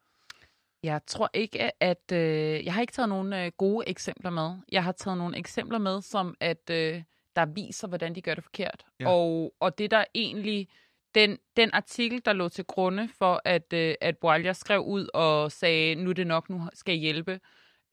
[0.83, 2.12] Jeg tror ikke, at...
[2.12, 4.57] Øh, jeg har ikke taget nogle øh, gode eksempler med.
[4.73, 7.03] Jeg har taget nogle eksempler med, som at øh,
[7.37, 8.85] der viser, hvordan de gør det forkert.
[9.01, 9.09] Ja.
[9.09, 10.69] Og, og det der egentlig...
[11.14, 15.53] Den, den artikel, der lå til grunde for, at, øh, at Boalja skrev ud og
[15.53, 17.40] sagde, nu er det nok, nu skal jeg hjælpe,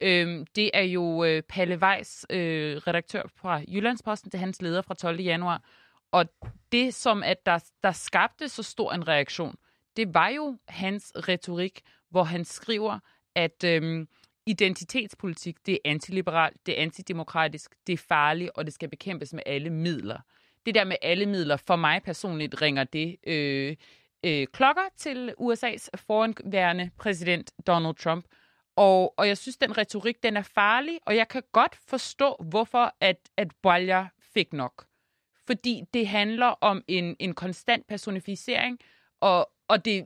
[0.01, 4.81] øh, det er jo øh, Palle Weiss, øh, redaktør fra Jyllandsposten, det er hans leder
[4.81, 5.19] fra 12.
[5.19, 5.63] januar.
[6.11, 6.25] Og
[6.71, 9.55] det, som at der, der skabte så stor en reaktion,
[9.97, 12.99] det var jo hans retorik, hvor han skriver,
[13.35, 14.05] at øh,
[14.45, 19.43] identitetspolitik, det er antiliberalt, det er antidemokratisk, det er farligt, og det skal bekæmpes med
[19.45, 20.19] alle midler.
[20.67, 23.75] Det der med alle midler, for mig personligt ringer det øh,
[24.25, 28.25] øh, klokker til USA's foranværende præsident Donald Trump.
[28.75, 32.95] Og, og jeg synes, den retorik, den er farlig, og jeg kan godt forstå, hvorfor
[33.01, 34.85] at, at Boalja fik nok.
[35.45, 38.79] Fordi det handler om en, en konstant personificering,
[39.19, 40.05] og, og det,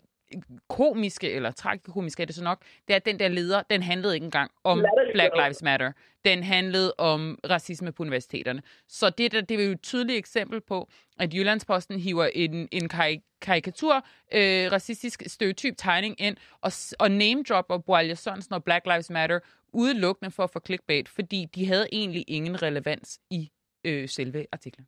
[0.70, 4.14] komiske, eller tragikomiske er det så nok, det er, at den der leder, den handlede
[4.14, 5.92] ikke engang om Black Lives Matter.
[6.26, 8.62] Den handlede om racisme på universiteterne.
[8.88, 10.90] Så det, der, det er jo et tydeligt eksempel på,
[11.20, 13.96] at Jyllandsposten hiver en, en karik- karikatur,
[14.34, 19.40] øh, racistisk stereotyp tegning ind, og, og name-dropper Boalje Sørensen og Black Lives Matter
[19.74, 23.52] udelukkende for at få clickbait, fordi de havde egentlig ingen relevans i
[23.84, 24.88] øh, selve artiklen.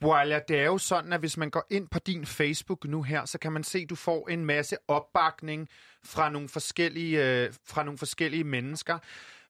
[0.00, 3.24] Boalia, det er jo sådan, at hvis man går ind på din Facebook nu her,
[3.24, 5.68] så kan man se, at du får en masse opbakning
[6.04, 8.98] fra nogle forskellige, øh, fra nogle forskellige mennesker.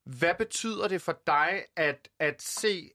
[0.04, 2.90] Hvad betyder det for dig at, at se,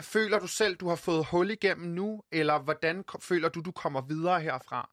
[0.00, 4.00] føler du selv, du har fået hul igennem nu, eller hvordan føler du, du kommer
[4.00, 4.90] videre herfra?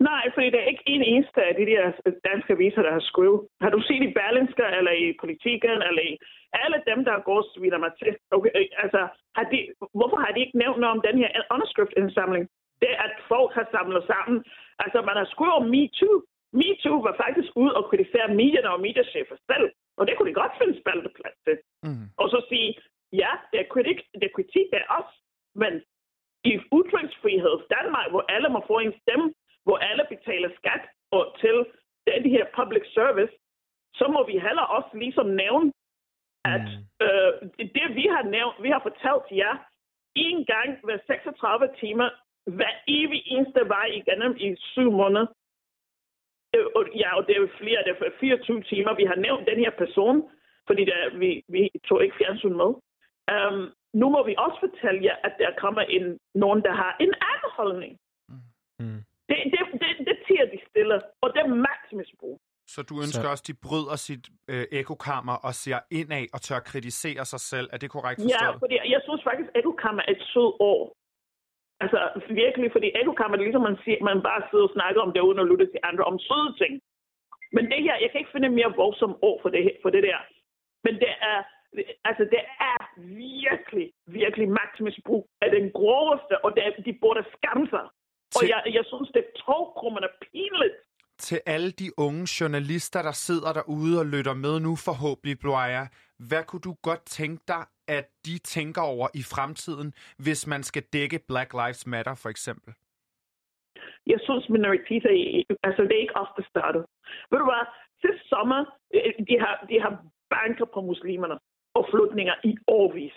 [0.00, 1.84] Nej, fordi det er ikke en eneste af de der
[2.30, 3.40] danske aviser, der har skrevet.
[3.60, 6.18] Har du set i Berlinske, eller i Politiken, eller i
[6.62, 8.12] alle dem, der går svider mig til?
[8.30, 9.00] Okay, øh, altså,
[9.36, 9.58] har de,
[9.98, 12.44] hvorfor har de ikke nævnt noget om den her underskriftindsamling?
[12.80, 14.38] Det er, at folk har samlet sammen.
[14.84, 16.14] Altså, man har skrevet om MeToo.
[16.60, 19.66] MeToo var faktisk ude og kritisere medierne og mediechefer selv.
[19.98, 21.56] Og det kunne de godt finde spalteplads til.
[21.86, 22.06] Mm.
[22.20, 22.68] Og så sige,
[23.12, 25.10] ja, det er kritik, det er kritik af os,
[25.62, 25.72] men
[26.44, 29.26] i udtryksfrihed Danmark, hvor alle må få en stemme,
[29.68, 30.82] hvor alle betaler skat
[31.16, 31.56] og til
[32.10, 33.34] den her public service,
[33.98, 35.72] så må vi heller også ligesom nævne,
[36.54, 37.06] at mm.
[37.06, 37.32] øh,
[37.76, 39.54] det vi har nævnt, vi har fortalt jer,
[40.14, 42.08] en gang hver 36 timer,
[42.56, 45.26] hver evig eneste vej igennem i syv måneder.
[46.54, 49.48] Øh, og, ja, og det er jo flere, det er 24 timer, vi har nævnt
[49.50, 50.30] den her person,
[50.66, 52.70] fordi der, vi, vi tog ikke fjernsyn med.
[53.34, 57.12] Um, nu må vi også fortælle jer, at der kommer en, nogen, der har en
[57.30, 57.92] anden holdning.
[58.80, 59.02] Mm.
[59.28, 62.36] Det, det, det, det tiger de stille, og det er magtmisbrug.
[62.74, 63.30] Så du ønsker så...
[63.32, 67.66] også, at de bryder sit øh, ekokammer og ser indad og tør kritisere sig selv.
[67.74, 68.54] Er det korrekt forstået?
[68.54, 70.82] Ja, fordi jeg synes faktisk, at ekokammer er et sød år.
[71.82, 71.98] Altså
[72.44, 75.42] virkelig, fordi ekokammer er ligesom man, siger, man bare sidder og snakker om det, uden
[75.42, 76.72] at lytte til andre om søde ting.
[77.56, 80.20] Men det her, jeg kan ikke finde mere voldsomt ord for det, for det der.
[80.84, 81.38] Men det er,
[82.10, 82.78] altså det er
[83.44, 83.86] virkelig,
[84.20, 87.86] virkelig magtmisbrug af den groveste, og det, de burde skamme sig.
[88.36, 90.74] Og Til- jeg, jeg synes, det er togkrummende pinligt.
[91.18, 95.84] Til alle de unge journalister, der sidder derude og lytter med nu forhåbentlig, Bloia,
[96.28, 99.88] hvad kunne du godt tænke dig, at de tænker over i fremtiden,
[100.24, 102.74] hvis man skal dække Black Lives Matter for eksempel?
[104.06, 105.10] Jeg synes, minoriteter,
[105.62, 106.86] altså det er ikke os, der startede.
[107.30, 107.64] Ved du hvad,
[108.02, 108.60] sidste sommer,
[108.94, 109.92] øh, de har, de har
[110.30, 111.36] banker på muslimerne
[111.74, 113.16] og flygtninger i årvis.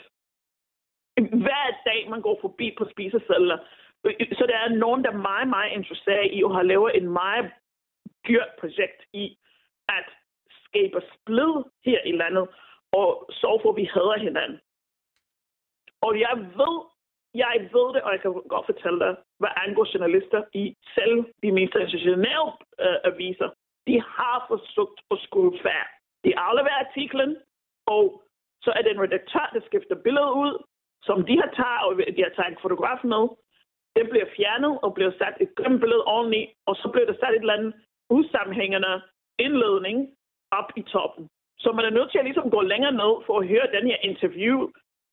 [1.45, 3.80] Hver dag, man går forbi på spisesedler, øh,
[4.39, 7.51] så der er nogen, der er meget, meget interesseret i at have lavet en meget
[8.27, 9.37] dyrt projekt i
[9.89, 10.05] at
[10.65, 11.53] skabe splid
[11.85, 12.47] her i landet,
[12.91, 14.59] og så for, at vi hader hinanden.
[16.01, 16.75] Og jeg ved,
[17.33, 21.51] jeg ved det, og jeg kan godt fortælle dig, hvad angår journalister i selv de
[21.51, 22.51] mest institutionelle
[22.85, 23.49] øh, aviser,
[23.87, 25.87] de har forsøgt at skrue færd.
[26.25, 27.37] De afleverer artiklen,
[27.85, 28.23] og
[28.63, 30.53] så er det en redaktør, der skifter billedet ud,
[31.03, 33.23] som de har taget, og de har taget en fotograf med.
[33.95, 37.33] Det bliver fjernet og bliver sat et grimt billede oveni, og så bliver der sat
[37.33, 37.73] et eller andet
[38.09, 39.01] usammenhængende
[39.39, 39.97] indledning
[40.51, 41.29] op i toppen.
[41.59, 43.97] Så man er nødt til at ligesom gå længere ned for at høre den her
[44.09, 44.57] interview,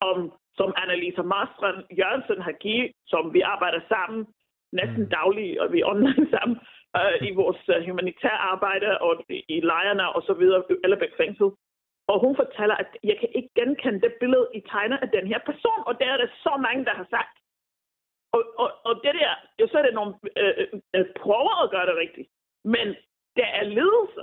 [0.00, 4.26] om, som Annalisa Marstrand Jørgensen har givet, som vi arbejder sammen
[4.72, 5.10] næsten Mm.
[5.18, 6.56] dagligt, og vi er online sammen
[6.98, 9.12] øh, i vores uh, humanitære arbejde og
[9.48, 11.48] i, lejrene og så videre, Ellebæk fængsel.
[12.12, 15.40] Og hun fortæller, at jeg kan ikke genkende det billede, I tegner af den her
[15.50, 17.34] person, og det er der så mange, der har sagt.
[18.36, 21.70] Og, og, og det der, jo så er det nogle øh, øh, øh, prøver at
[21.70, 22.28] gøre det rigtigt.
[22.64, 22.86] Men
[23.36, 24.22] der er ledelse,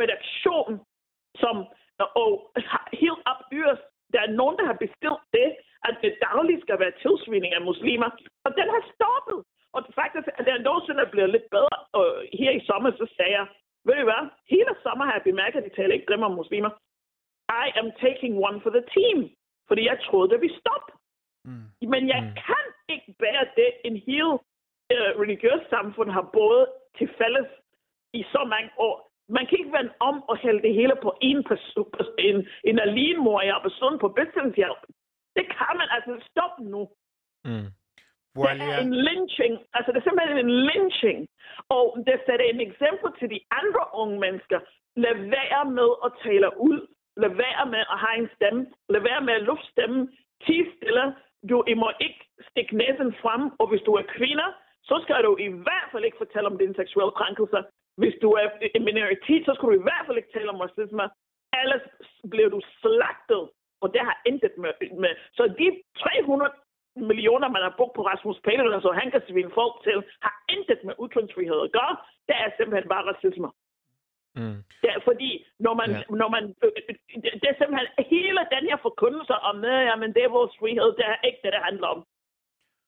[0.00, 0.80] redaktion,
[1.42, 1.56] som
[2.22, 2.52] og
[2.92, 5.48] helt op yderst, der er nogen, der har bestilt det,
[5.88, 8.10] at det dagligt skal være tilsvining af muslimer.
[8.46, 9.38] Og den har stoppet.
[9.72, 11.78] Og faktisk er der nogensinde er blevet lidt bedre.
[11.98, 12.06] Og
[12.40, 13.46] her i sommer, så sagde jeg,
[13.86, 16.70] ved du hvad, hele sommer har jeg bemærket, at de taler ikke grimme om muslimer.
[17.64, 19.18] I am taking one for the team.
[19.68, 20.99] Fordi jeg troede, at vi stoppede.
[21.44, 21.88] Mm.
[21.92, 22.34] Men jeg Mm.
[22.46, 24.28] kan ikke bære det, en hel
[24.92, 26.62] øh, religiøs samfund har både
[26.98, 27.48] til fælles
[28.12, 28.96] i så mange år.
[29.28, 33.40] Man kan ikke vende om og hælde det hele på en person, en, en alinmor
[33.42, 34.82] i Abersund på bistandshjælp.
[35.36, 36.82] Det kan man altså stoppe nu.
[37.44, 37.68] Mm.
[38.36, 39.54] Det er en lynching.
[39.76, 41.28] Altså, det er simpelthen en lynching.
[41.68, 44.60] Og det sætter en eksempel til de andre unge mennesker.
[44.96, 46.78] Lad være med at tale ud.
[47.22, 48.62] Lad være med at have en stemme.
[48.88, 50.02] Lad være med at lufte stemmen.
[50.44, 51.04] Tig stille.
[51.48, 53.42] Du, I må ikke stikke næsen frem.
[53.60, 54.48] Og hvis du er kvinder,
[54.82, 57.62] så skal du i hvert fald ikke fortælle om dine seksuelle krænkelser.
[58.00, 61.04] Hvis du er en minoritet, så skal du i hvert fald ikke tale om racisme.
[61.62, 61.84] Ellers
[62.32, 63.42] bliver du slagtet.
[63.82, 64.72] Og det har intet med,
[65.04, 65.12] med.
[65.36, 65.66] Så de
[65.98, 66.52] 300
[66.96, 70.80] millioner, man har brugt på Rasmus Paludan, så han kan svine folk til, har intet
[70.84, 71.94] med ytringsfrihed at gøre.
[72.28, 73.48] Det er simpelthen bare racisme.
[74.34, 74.58] Mm.
[74.82, 75.96] Det er fordi, når man, Ja.
[75.96, 76.16] ja.
[76.20, 80.36] når man, det det er simpelthen hele den her forkyndelse om, at jamen, det er
[80.38, 82.00] vores frihed, det er ikke det, det handler om.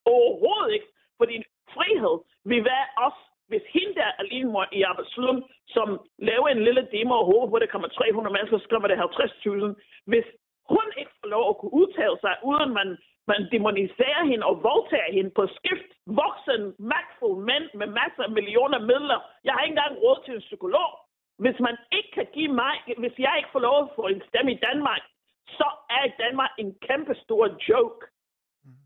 [0.04, 0.88] Overhovedet ikke.
[1.18, 1.36] Fordi
[1.74, 6.88] frihed vil være os, hvis hende der alene mor i Absalon, som laver en lille
[6.92, 10.02] demo og håber på, at der kommer 300 mennesker, så kommer der 50.000.
[10.10, 10.26] Hvis
[10.74, 12.88] hun ikke får lov at kunne udtale sig, uden man,
[13.32, 18.78] man demoniserer hende og voldtager hende på skift, voksen, magtfuld mænd med masser af millioner
[18.90, 19.18] midler.
[19.44, 20.90] Jeg har ikke engang råd til en psykolog.
[21.38, 24.52] Hvis man ikke kan give mig, hvis jeg ikke får lov at få en stemme
[24.52, 25.02] i Danmark,
[25.46, 28.06] så er Danmark en kæmpe stor joke.
[28.64, 28.82] Mm.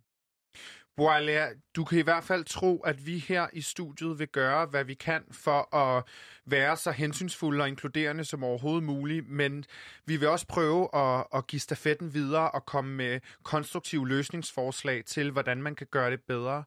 [0.96, 4.84] Boalea, du kan i hvert fald tro, at vi her i studiet vil gøre, hvad
[4.84, 6.04] vi kan for at
[6.46, 9.64] være så hensynsfulde og inkluderende som overhovedet muligt, men
[10.06, 15.30] vi vil også prøve at, at give stafetten videre og komme med konstruktive løsningsforslag til,
[15.30, 16.64] hvordan man kan gøre det bedre.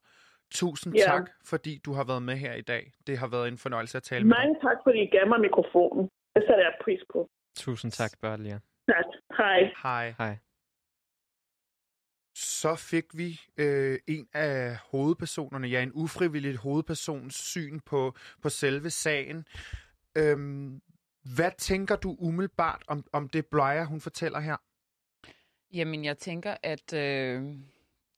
[0.52, 1.04] Tusind Ja.
[1.04, 2.92] tak, fordi du har været med her i dag.
[3.08, 4.40] Det har været en fornøjelse at tale med dig.
[4.46, 6.04] Mange tak, fordi I gav mig mikrofonen.
[6.36, 7.30] Det sætter jeg pris på.
[7.56, 8.60] Tusind tak, Børlia.
[8.88, 9.06] Tak.
[9.38, 9.60] Hej.
[9.84, 10.14] Hej.
[10.18, 10.38] Hej.
[12.36, 18.90] Så fik vi øh, en af hovedpersonerne, ja, en ufrivillig hovedpersons syn på, på selve
[18.90, 19.46] sagen.
[20.18, 20.82] Øhm,
[21.36, 24.58] hvad tænker du umiddelbart om, om det Blyer, hun fortæller her?
[25.74, 27.44] Jamen, jeg tænker, at øh,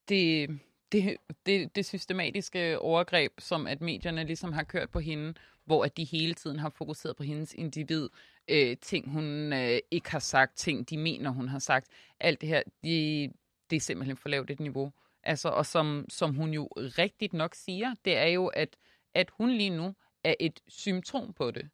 [0.08, 0.48] det,
[0.92, 5.96] det, det, det systematiske overgreb, som at medierne ligesom har kørt på hende, hvor at
[5.96, 8.08] de hele tiden har fokuseret på hendes individ,
[8.48, 11.88] øh, ting hun øh, ikke har sagt, ting de mener, hun har sagt,
[12.20, 13.32] alt det her, det,
[13.70, 14.92] det er simpelthen for lavt et niveau.
[15.22, 18.76] Altså, og som, som hun jo rigtigt nok siger, det er jo, at,
[19.14, 21.70] at hun lige nu er et symptom på det.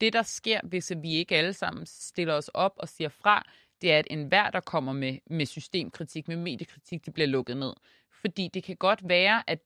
[0.00, 3.42] Det, der sker, hvis vi ikke alle sammen stiller os op og siger fra,
[3.82, 7.72] det er, at enhver, der kommer med, med systemkritik, med mediekritik, de bliver lukket ned.
[8.20, 9.58] Fordi det kan godt være, at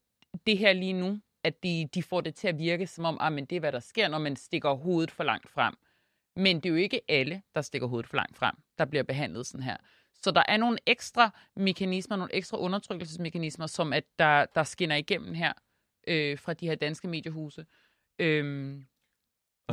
[0.47, 3.33] det her lige nu, at de, de får det til at virke som om, ah,
[3.33, 5.75] men det er, hvad der sker, når man stikker hovedet for langt frem.
[6.37, 9.47] Men det er jo ikke alle, der stikker hovedet for langt frem, der bliver behandlet
[9.47, 9.77] sådan her.
[10.15, 15.35] Så der er nogle ekstra mekanismer, nogle ekstra undertrykkelsesmekanismer, som at der, der skinner igennem
[15.35, 15.53] her
[16.07, 17.67] øh, fra de her danske mediehuse.
[18.19, 18.87] Øhm,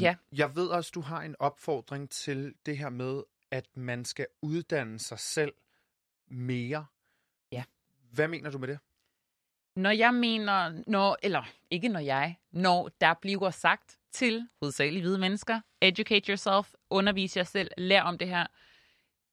[0.02, 0.16] ja.
[0.32, 5.00] Jeg ved også, du har en opfordring til det her med, at man skal uddanne
[5.00, 5.54] sig selv
[6.28, 6.86] mere.
[8.12, 8.80] Hvad mener du med det?
[9.76, 15.18] Når jeg mener, når, eller ikke når jeg, når der bliver sagt til hovedsageligt hvide
[15.18, 18.48] mennesker, educate yourself, undervis jer selv, lær om det her.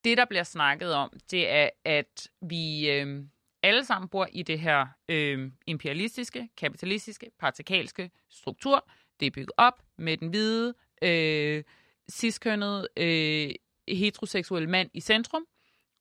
[0.04, 3.24] Det, der bliver snakket om, det er, at vi øh,
[3.62, 8.88] alle sammen bor i det her øh, imperialistiske, kapitalistiske, partikalske struktur.
[9.20, 11.64] Det er bygget op med den hvide, øh,
[12.10, 13.50] ciskønnede, øh,
[13.96, 15.46] heteroseksuelle mand i centrum.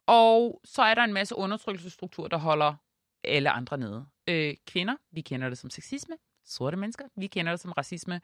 [0.08, 2.74] Og så er der en masse undertrykkelsesstruktur, der holder
[3.24, 4.06] alle andre nede.
[4.28, 6.18] Øh, kvinder, vi kender det som sexisme.
[6.46, 8.22] Sorte mennesker, vi kender det som racisme.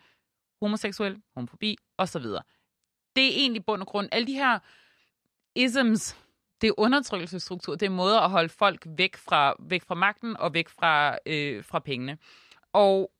[0.61, 2.23] Homoseksuel, homofobi osv.
[3.15, 4.09] Det er egentlig bund og grund.
[4.11, 4.59] Alle de her
[5.55, 6.17] isms,
[6.61, 10.53] det er undertrykkelsesstruktur, det er måder at holde folk væk fra, væk fra magten og
[10.53, 12.17] væk fra, øh, fra pengene.
[12.73, 13.11] Og,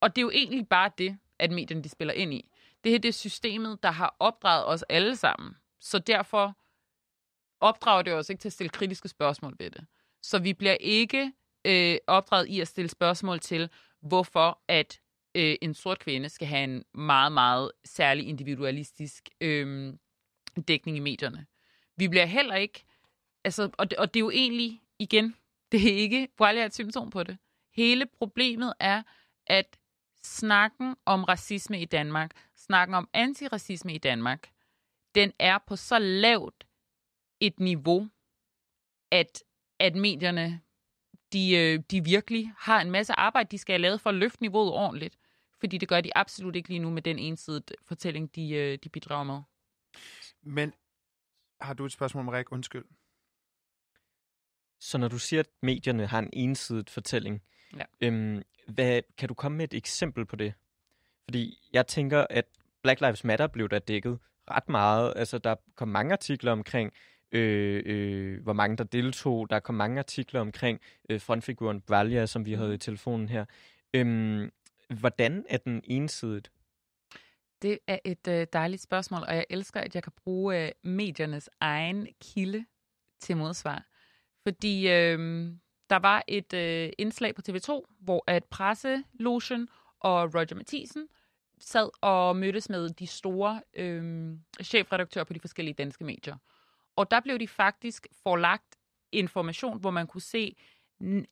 [0.00, 2.50] og det er jo egentlig bare det, at medierne de spiller ind i.
[2.84, 5.56] Det her det er systemet, der har opdraget os alle sammen.
[5.80, 6.56] Så derfor
[7.60, 9.86] opdrager det os ikke til at stille kritiske spørgsmål ved det.
[10.22, 11.32] Så vi bliver ikke
[11.64, 13.70] øh, opdraget i at stille spørgsmål til,
[14.00, 15.00] hvorfor at
[15.34, 19.94] øh, en sort kvinde skal have en meget, meget særlig individualistisk øh,
[20.68, 21.46] dækning i medierne.
[21.96, 22.84] Vi bliver heller ikke,
[23.44, 25.36] altså, og det, og det er jo egentlig, igen,
[25.72, 27.38] det er ikke Boalia et symptom på det.
[27.74, 29.02] Hele problemet er,
[29.46, 29.78] at
[30.22, 34.50] snakken om racisme i Danmark, snakken om antiracisme i Danmark,
[35.14, 36.64] den er på så lavt
[37.40, 38.08] et niveau,
[39.10, 39.42] at,
[39.78, 40.60] at medierne
[41.32, 44.42] de, øh, de virkelig har en masse arbejde, de skal have lavet for at løfte
[44.42, 45.16] niveauet ordentligt.
[45.60, 48.88] Fordi det gør de absolut ikke lige nu med den ensidige fortælling, de, øh, de
[48.88, 49.40] bidrager med.
[50.42, 50.72] Men
[51.60, 52.52] har du et spørgsmål, Marik?
[52.52, 52.84] Undskyld.
[54.80, 57.42] Så når du siger, at medierne har en ensidig fortælling,
[57.76, 57.84] Ja.
[58.00, 60.54] øhm, hvad, kan du komme med et eksempel på det?
[61.24, 62.44] Fordi jeg tænker, at
[62.82, 64.18] Black Lives Matter blev der dækket
[64.50, 65.12] ret meget.
[65.16, 66.92] Altså, der kom mange artikler omkring,
[67.32, 69.50] øh, øh, hvor mange der deltog.
[69.50, 73.44] Der kom mange artikler omkring øh, frontfiguren Valja, som vi havde i telefonen her.
[73.94, 74.50] Øhm,
[75.00, 76.50] hvordan er den ensidigt?
[77.62, 81.50] Det er et øh, dejligt spørgsmål, og jeg elsker, at jeg kan bruge øh, mediernes
[81.60, 82.64] egen kilde
[83.20, 83.86] til modsvar.
[84.42, 85.18] Fordi øh,
[85.90, 89.68] der var et øh, indslag på TV2, hvor at presselogen
[90.00, 91.08] og Roger Mathisen
[91.58, 96.36] sad og mødtes med de store øh, chefredaktører på de forskellige danske medier.
[97.00, 98.78] Og der blev de faktisk forlagt
[99.12, 100.56] information, hvor man kunne se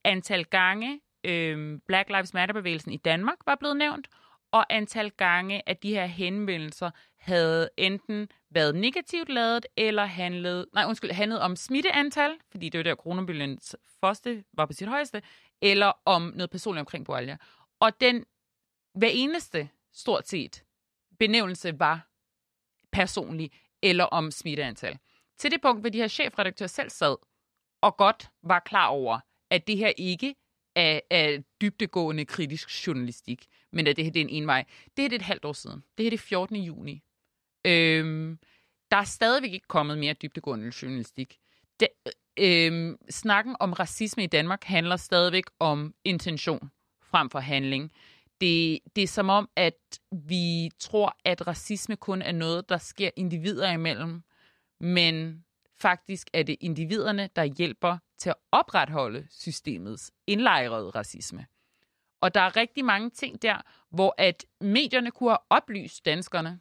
[0.04, 4.08] antal gange øh, Black Lives Matter-bevægelsen i Danmark var blevet nævnt,
[4.52, 10.84] og antal gange, at de her henvendelser havde enten været negativt lavet, eller handlet, nej,
[10.84, 15.22] undskyld, handlet om smitteantal, fordi det var der coronabølgens første var på sit højeste,
[15.62, 17.36] eller om noget personligt omkring Boalia.
[17.80, 18.24] Og den
[18.94, 20.64] hver eneste, stort set,
[21.18, 22.08] benævnelse var
[22.92, 23.52] personlig,
[23.82, 24.98] eller om smitteantal.
[25.38, 27.16] Til det punkt, hvor de her chefredaktører selv sad,
[27.82, 29.20] og godt var klar over,
[29.50, 30.34] at det her ikke
[30.76, 34.64] er, er dybdegående kritisk journalistik, men at det her det er en envej.
[34.96, 35.84] Det her det er et halvt år siden.
[35.98, 36.56] Det her det er 14.
[36.56, 37.02] juni.
[37.64, 38.38] Øhm,
[38.90, 41.38] der er stadigvæk ikke kommet mere dybdegående journalistik.
[41.80, 41.88] Det,
[42.38, 46.70] øhm, snakken om racisme i Danmark handler stadigvæk om intention
[47.02, 47.92] frem for handling.
[48.40, 53.10] Det, det er som om, at vi tror, at racisme kun er noget, der sker
[53.16, 54.22] individer imellem,
[54.80, 55.44] men
[55.80, 61.46] faktisk er det individerne, der hjælper til at opretholde systemets indlejrede racisme.
[62.20, 66.60] Og der er rigtig mange ting der, hvor at medierne kunne have oplyst danskerne,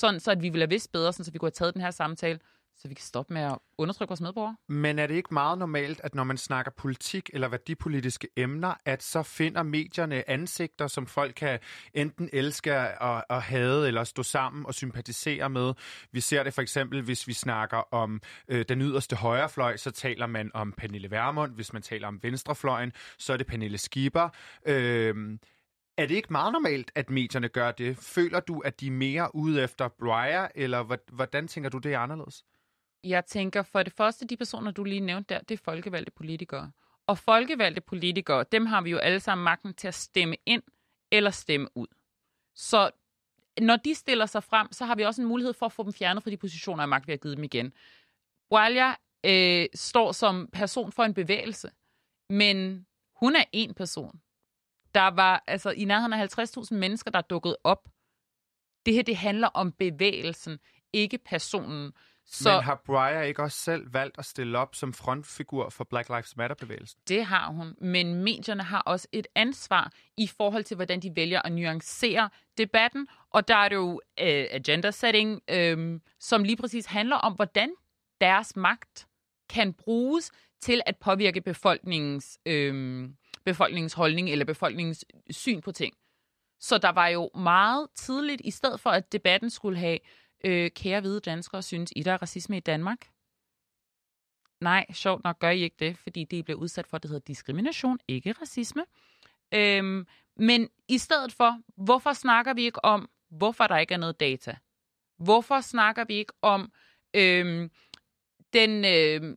[0.00, 1.82] sådan så at vi ville have vidst bedre, sådan så vi kunne have taget den
[1.82, 2.40] her samtale,
[2.76, 4.56] så vi kan stoppe med at undertrykke vores medborgere.
[4.68, 9.02] Men er det ikke meget normalt, at når man snakker politik eller værdipolitiske emner, at
[9.02, 11.58] så finder medierne ansigter, som folk kan
[11.94, 15.74] enten elske og, og hade, eller stå sammen og sympatisere med?
[16.12, 20.26] Vi ser det for eksempel, hvis vi snakker om øh, den yderste højrefløj, så taler
[20.26, 21.54] man om Pernille Vermund.
[21.54, 24.28] Hvis man taler om venstrefløjen, så er det Pernille Schieber.
[24.66, 25.38] Øh,
[25.98, 27.96] er det ikke meget normalt, at medierne gør det?
[27.96, 31.98] Føler du, at de er mere ude efter Breyer, eller hvordan tænker du, det er
[31.98, 32.44] anderledes?
[33.04, 36.72] Jeg tænker for det første, de personer, du lige nævnte der, det er folkevalgte politikere.
[37.06, 40.62] Og folkevalgte politikere, dem har vi jo alle sammen magten til at stemme ind
[41.12, 41.86] eller stemme ud.
[42.54, 42.90] Så
[43.60, 45.92] når de stiller sig frem, så har vi også en mulighed for at få dem
[45.92, 47.72] fjernet fra de positioner af magt, vi har givet dem igen.
[48.52, 48.94] Walia
[49.26, 51.70] øh, står som person for en bevægelse,
[52.30, 54.20] men hun er en person.
[54.94, 57.88] Der var altså i nærheden af 50.000 mennesker, der er dukket op.
[58.86, 60.58] Det her, det handler om bevægelsen,
[60.92, 61.92] ikke personen.
[62.32, 62.52] Så...
[62.54, 66.36] Men har Breyer ikke også selv valgt at stille op som frontfigur for Black Lives
[66.36, 67.00] Matter-bevægelsen?
[67.08, 71.42] Det har hun, men medierne har også et ansvar i forhold til, hvordan de vælger
[71.42, 73.08] at nuancere debatten.
[73.30, 74.00] Og der er det jo uh,
[74.50, 77.70] agenda setting, øh, som lige præcis handler om, hvordan
[78.20, 79.06] deres magt
[79.48, 83.08] kan bruges til at påvirke befolkningens, øh,
[83.44, 85.94] befolkningens holdning eller befolkningens syn på ting.
[86.60, 89.98] Så der var jo meget tidligt, i stedet for at debatten skulle have
[90.44, 93.10] øh, kære hvide danskere, synes I, der er racisme i Danmark?
[94.60, 97.98] Nej, sjovt nok gør I ikke det, fordi det bliver udsat for, det hedder diskrimination,
[98.08, 98.84] ikke racisme.
[99.54, 104.20] Øhm, men i stedet for, hvorfor snakker vi ikke om, hvorfor der ikke er noget
[104.20, 104.56] data?
[105.18, 106.72] Hvorfor snakker vi ikke om
[107.14, 107.70] øhm,
[108.52, 109.36] den, øh,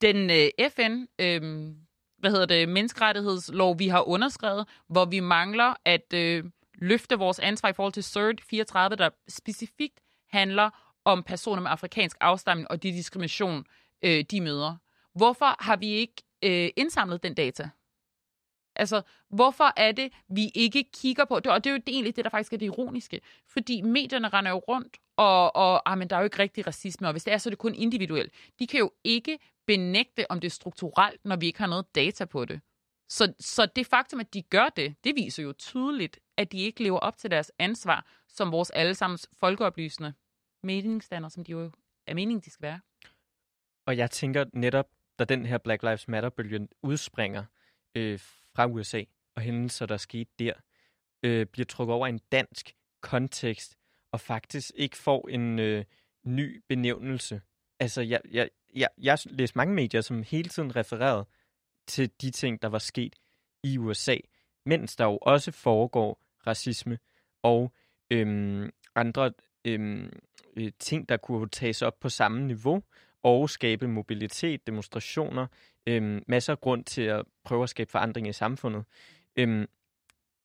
[0.00, 1.74] den øh, FN, øh,
[2.18, 7.68] hvad hedder det, menneskerettighedslov, vi har underskrevet, hvor vi mangler at øh, løfte vores ansvar
[7.68, 10.70] i forhold til CERT 34, der specifikt handler
[11.04, 13.64] om personer med afrikansk afstamning og de diskrimination,
[14.02, 14.76] øh, de møder.
[15.14, 17.70] Hvorfor har vi ikke øh, indsamlet den data?
[18.76, 21.52] Altså, hvorfor er det, vi ikke kigger på det?
[21.52, 23.20] Og det er jo egentlig det, der faktisk er det ironiske.
[23.48, 27.08] Fordi medierne render jo rundt, og, og ah, men der er jo ikke rigtig racisme,
[27.08, 28.32] og hvis det er, så er det kun individuelt.
[28.58, 32.24] De kan jo ikke benægte, om det er strukturelt, når vi ikke har noget data
[32.24, 32.60] på det.
[33.08, 36.82] Så, så det faktum, at de gør det, det viser jo tydeligt, at de ikke
[36.82, 40.12] lever op til deres ansvar som vores allesammens folkeoplysende
[40.62, 41.70] meningsstander, som de jo
[42.06, 42.80] er meningen, de skal være.
[43.86, 44.86] Og jeg tænker netop,
[45.18, 47.44] da den her Black Lives Matter-bølge udspringer
[47.94, 48.18] øh,
[48.54, 49.02] fra USA,
[49.34, 50.52] og hændelser, der skete der,
[51.22, 53.76] øh, bliver trukket over en dansk kontekst,
[54.12, 55.84] og faktisk ikke får en øh,
[56.24, 57.40] ny benævnelse.
[57.80, 61.26] Altså, jeg, jeg, jeg, jeg læste mange medier, som hele tiden refererede
[61.86, 63.14] til de ting, der var sket
[63.62, 64.16] i USA,
[64.64, 66.98] mens der jo også foregår racisme
[67.42, 67.72] og
[68.10, 69.32] øhm, andre
[69.64, 70.12] øhm,
[70.56, 72.82] øh, ting, der kunne tages op på samme niveau
[73.22, 75.46] og skabe mobilitet, demonstrationer,
[75.86, 78.84] øhm, masser af grund til at prøve at skabe forandring i samfundet.
[79.36, 79.66] Øhm,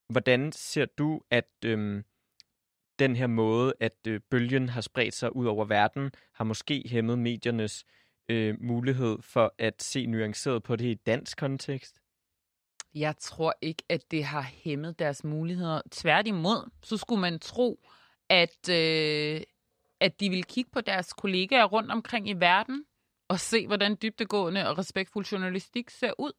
[0.08, 2.04] hvordan ser du, at øhm,
[2.98, 7.18] den her måde, at øh, bølgen har spredt sig ud over verden, har måske hæmmet
[7.18, 12.00] mediernes øh, Øh, mulighed for at se nuanceret på det i dansk kontekst?
[12.94, 15.80] Jeg tror ikke, at det har hæmmet deres muligheder.
[15.90, 17.86] Tværtimod, så skulle man tro,
[18.28, 19.40] at, øh,
[20.00, 22.84] at de vil kigge på deres kollegaer rundt omkring i verden
[23.28, 26.32] og se, hvordan dybtegående og respektfuld journalistik ser ud.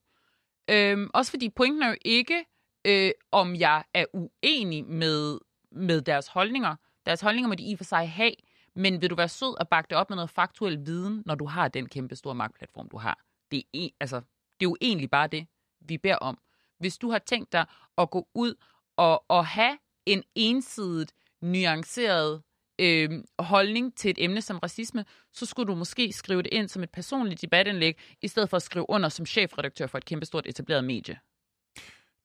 [0.70, 2.46] Øhm, også fordi pointen er jo ikke,
[2.86, 5.40] øh, om jeg er uenig med,
[5.72, 6.76] med deres holdninger.
[7.06, 8.34] Deres holdninger må de i og for sig have,
[8.76, 11.46] men vil du være sød og bakke det op med noget faktuel viden, når du
[11.46, 13.20] har den kæmpe store magtplatform, du har?
[13.52, 14.16] Det er, en, altså,
[14.60, 15.48] det er jo egentlig bare det,
[15.82, 16.38] vi beder om.
[16.80, 17.66] Hvis du har tænkt dig
[17.98, 18.56] at gå ud
[18.98, 22.42] og, og have en ensidigt nuanceret
[22.80, 26.84] øh, holdning til et emne som racisme, så skulle du måske skrive det ind som
[26.84, 30.84] et personligt debatindlæg, i stedet for at skrive under som chefredaktør for et kæmpestort etableret
[30.84, 31.20] medie.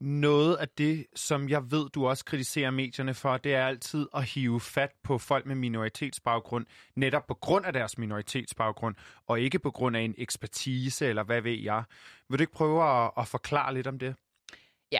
[0.01, 4.25] Noget af det, som jeg ved, du også kritiserer medierne for, det er altid at
[4.25, 8.95] hive fat på folk med minoritetsbaggrund, netop på grund af deres minoritetsbaggrund,
[9.27, 11.83] og ikke på grund af en ekspertise, eller hvad ved jeg.
[12.29, 14.15] Vil du ikke prøve at, at forklare lidt om det?
[14.93, 14.99] Ja,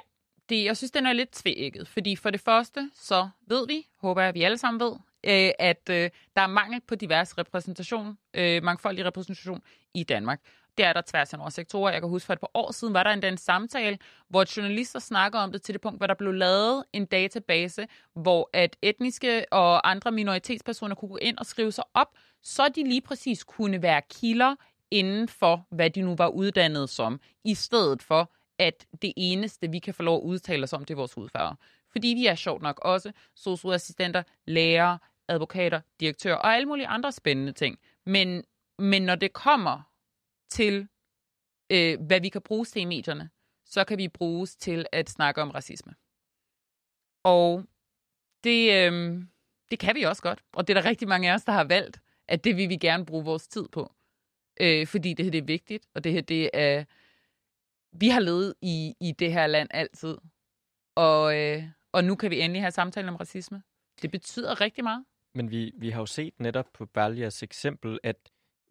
[0.49, 4.21] det, jeg synes, den er lidt tvækket, fordi for det første, så ved vi, håber
[4.21, 4.93] jeg, at vi alle sammen ved,
[5.25, 9.63] øh, at øh, der er mangel på divers repræsentation, øh, mangfoldig repræsentation
[9.95, 10.41] i Danmark.
[10.79, 11.93] Det er der tværs over sektorer.
[11.93, 13.99] Jeg kan huske, for et par år siden var der endda en samtale,
[14.29, 18.51] hvor journalister snakker om det til det punkt, hvor der blev lavet en database, hvor
[18.53, 22.09] at etniske og andre minoritetspersoner kunne gå ind og skrive sig op,
[22.43, 24.55] så de lige præcis kunne være kilder
[24.91, 29.79] inden for, hvad de nu var uddannet som, i stedet for, at det eneste, vi
[29.79, 31.57] kan få lov at udtale os om, det er vores hudfarve.
[31.93, 34.99] Fordi vi er sjovt nok også socioassistenter, lærere,
[35.29, 37.79] advokater, direktører og alle mulige andre spændende ting.
[38.07, 38.45] Men,
[38.79, 39.83] men når det kommer
[40.49, 40.89] til,
[41.71, 43.31] øh, hvad vi kan bruge til i medierne,
[43.65, 45.95] så kan vi bruges til at snakke om racisme.
[47.25, 47.65] Og
[48.45, 49.23] det, øh,
[49.71, 50.45] det kan vi også godt.
[50.53, 52.77] Og det er der rigtig mange af os, der har valgt, at det vil vi
[52.77, 53.93] gerne bruge vores tid på.
[54.61, 56.85] Øh, fordi det her det er vigtigt, og det her det er...
[57.93, 60.17] Vi har levet i, i det her land altid.
[60.95, 63.63] Og, øh, og nu kan vi endelig have samtalen om racisme.
[64.03, 65.05] Det betyder rigtig meget.
[65.35, 68.17] Men vi, vi har jo set netop på Baljas eksempel, at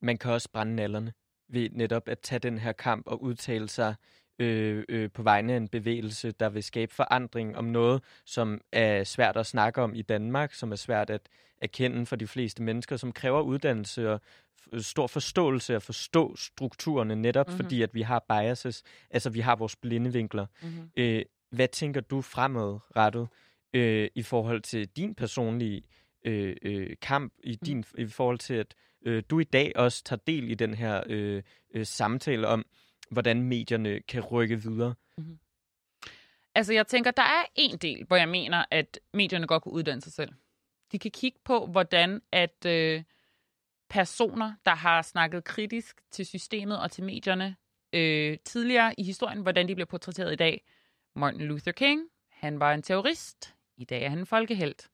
[0.02, 1.14] man kan også brænde nallerne
[1.50, 3.96] ved netop at tage den her kamp og udtale sig
[4.40, 9.04] øh, øh, på vegne af en bevægelse, der vil skabe forandring om noget, som er
[9.04, 11.22] svært at snakke om i Danmark, som er svært at
[11.62, 14.22] erkende for de fleste mennesker, som kræver uddannelse og
[14.80, 17.64] stor forståelse at forstå strukturerne, netop mm-hmm.
[17.64, 20.46] fordi at vi har biases, altså vi har vores blinde vinkler.
[20.62, 20.90] Mm-hmm.
[20.98, 23.28] Øh, hvad tænker du fremadrettet
[23.74, 25.82] øh, i forhold til din personlige
[26.26, 28.02] øh, øh, kamp, i, din, mm.
[28.02, 28.76] i forhold til at
[29.06, 31.44] øh, du i dag også tager del i den her øh,
[31.74, 32.66] øh, samtale om,
[33.10, 34.96] hvordan medierne kan rykke videre.
[35.18, 35.40] Mm-hmm.
[36.56, 40.02] Altså, jeg tænker, der er en del, hvor jeg mener, at medierne godt kunne uddanne
[40.02, 40.32] sig selv.
[40.92, 43.04] De kan kigge på, hvordan at øh,
[43.90, 47.56] personer, der har snakket kritisk til systemet og til medierne
[47.94, 50.66] øh, tidligere i historien, hvordan de bliver portrætteret i dag.
[51.16, 53.56] Martin Luther King, han var en terrorist.
[53.78, 54.90] I dag er han en folkehelt.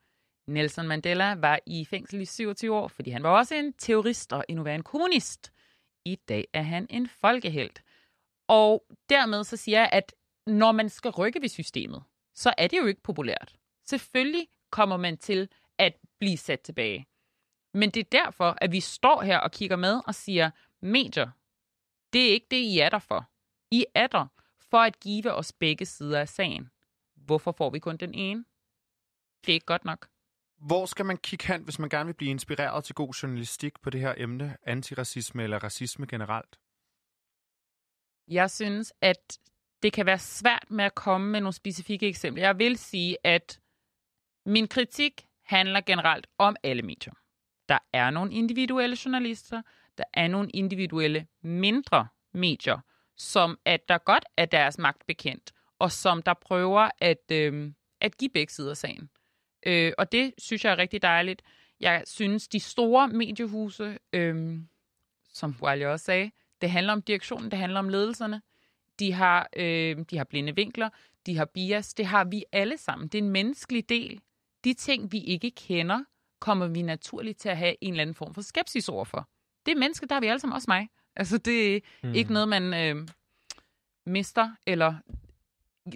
[0.48, 4.46] Nelson Mandela var i fængsel i 27 år, fordi han var også en terrorist og
[4.50, 5.54] endnu værre en kommunist.
[6.06, 7.84] I dag er han en folkehelt.
[8.48, 10.16] Og dermed så siger jeg, at
[10.48, 13.56] når man skal rykke ved systemet, så er det jo ikke populært.
[13.86, 17.08] Selvfølgelig kommer man til at blive sat tilbage.
[17.74, 21.32] Men det er derfor, at vi står her og kigger med og siger, medier,
[22.14, 23.30] det er ikke det, I er der for.
[23.72, 24.28] I er der
[24.60, 26.70] for at give os begge sider af sagen.
[27.16, 28.46] Hvorfor får vi kun den ene?
[29.46, 30.13] Det er ikke godt nok.
[30.68, 33.90] Hvor skal man kigge hen, hvis man gerne vil blive inspireret til god journalistik på
[33.90, 36.60] det her emne, antiracisme eller racisme generelt?
[38.28, 39.40] Jeg synes, at
[39.84, 42.44] det kan være svært med at komme med nogle specifikke eksempler.
[42.44, 43.60] Jeg vil sige, at
[44.46, 47.14] min kritik handler generelt om alle medier.
[47.70, 49.62] Der er nogle individuelle journalister,
[49.98, 52.80] der er nogle individuelle mindre medier,
[53.18, 58.18] som at der godt er deres magt bekendt, og som der prøver at, øh, at
[58.18, 59.10] give begge sider af sagen.
[59.66, 61.42] Øh, og det synes jeg er rigtig dejligt.
[61.80, 64.60] Jeg synes, de store mediehuse, øh,
[65.34, 68.42] som Wally også sagde, det handler om direktionen, det handler om ledelserne.
[69.00, 70.90] De har, øh, de har blinde vinkler,
[71.26, 73.08] de har bias, det har vi alle sammen.
[73.08, 74.22] Det er en menneskelig del.
[74.64, 76.04] De ting, vi ikke kender,
[76.40, 79.30] kommer vi naturligt til at have en eller anden form for skepsis overfor.
[79.66, 80.90] Det er mennesker, der har vi alle sammen, også mig.
[81.16, 82.14] Altså, det er mm.
[82.14, 83.08] ikke noget, man øh,
[84.06, 84.96] mister eller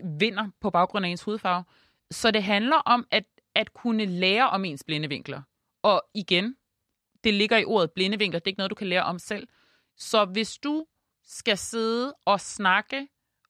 [0.04, 1.64] vinder på baggrund af ens hudfarve.
[2.12, 3.24] Så det handler om at,
[3.58, 5.42] at kunne lære om ens blindevinkler.
[5.82, 6.56] Og igen,
[7.24, 9.48] det ligger i ordet blindevinkler, det er ikke noget, du kan lære om selv.
[9.96, 10.86] Så hvis du
[11.24, 13.08] skal sidde og snakke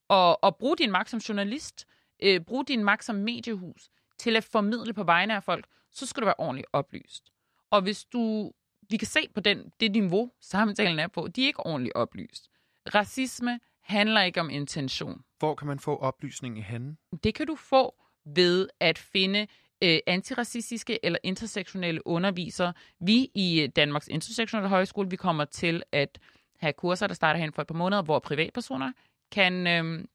[0.07, 1.85] og, og bruge din magt som journalist,
[2.23, 6.21] øh, bruge din magt som mediehus til at formidle på vegne af folk, så skal
[6.21, 7.31] du være ordentligt oplyst.
[7.71, 8.51] Og hvis du,
[8.89, 12.49] vi kan se på den, det niveau, samtalen er på, de er ikke ordentligt oplyst.
[12.95, 15.21] Racisme handler ikke om intention.
[15.39, 16.97] Hvor kan man få oplysning i henne?
[17.23, 17.95] Det kan du få
[18.25, 19.47] ved at finde
[19.83, 22.73] øh, antiracistiske eller intersektionelle undervisere.
[22.99, 26.19] Vi i øh, Danmarks Intersektionelle Højskole, vi kommer til at
[26.59, 28.91] have kurser, der starter hen for et par måneder, hvor privatpersoner
[29.31, 30.05] kan øh,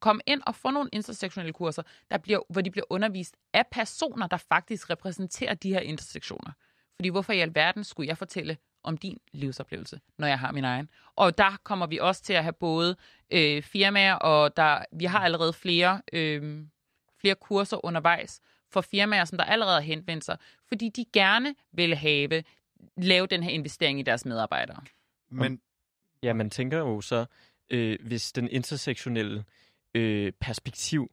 [0.00, 4.26] komme ind og få nogle intersektionelle kurser, der bliver, hvor de bliver undervist af personer,
[4.26, 6.52] der faktisk repræsenterer de her intersektioner.
[6.96, 10.88] Fordi hvorfor i alverden skulle jeg fortælle om din livsoplevelse, når jeg har min egen?
[11.16, 12.96] Og der kommer vi også til at have både
[13.30, 16.66] øh, firmaer, og der, vi har allerede flere, øh,
[17.20, 18.40] flere kurser undervejs
[18.72, 20.36] for firmaer, som der allerede har henvendt sig,
[20.68, 22.42] fordi de gerne vil have
[22.96, 24.82] lave den her investering i deres medarbejdere.
[25.30, 25.60] Men
[26.22, 27.26] ja, man tænker jo så,
[27.70, 29.44] øh, hvis den intersektionelle
[29.94, 31.10] øh, perspektiv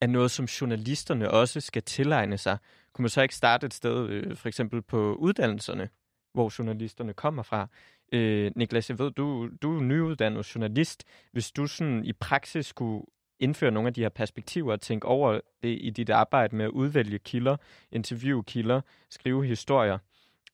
[0.00, 2.58] er noget, som journalisterne også skal tilegne sig.
[2.92, 5.88] Kunne man så ikke starte et sted, øh, for eksempel på uddannelserne,
[6.32, 7.68] hvor journalisterne kommer fra?
[8.12, 11.04] Øh, Niklas, jeg ved, du, du er nyuddannet journalist.
[11.32, 13.06] Hvis du sådan i praksis skulle
[13.40, 16.70] indføre nogle af de her perspektiver og tænke over det i dit arbejde med at
[16.70, 17.56] udvælge kilder,
[17.92, 18.80] interviewe kilder,
[19.10, 19.98] skrive historier,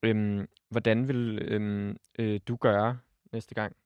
[0.03, 2.99] Øhm, hvordan vil øhm, øh, du gøre
[3.33, 3.77] næste gang?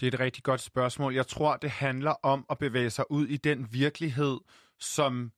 [0.00, 1.14] Det er et rigtig godt spørgsmål.
[1.14, 4.40] Jeg tror, det handler om at bevæge sig ud i den virkelighed,
[4.78, 5.32] som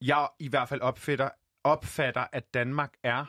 [0.00, 1.30] jeg i hvert fald opfatter,
[1.64, 3.24] opfatter, at Danmark er.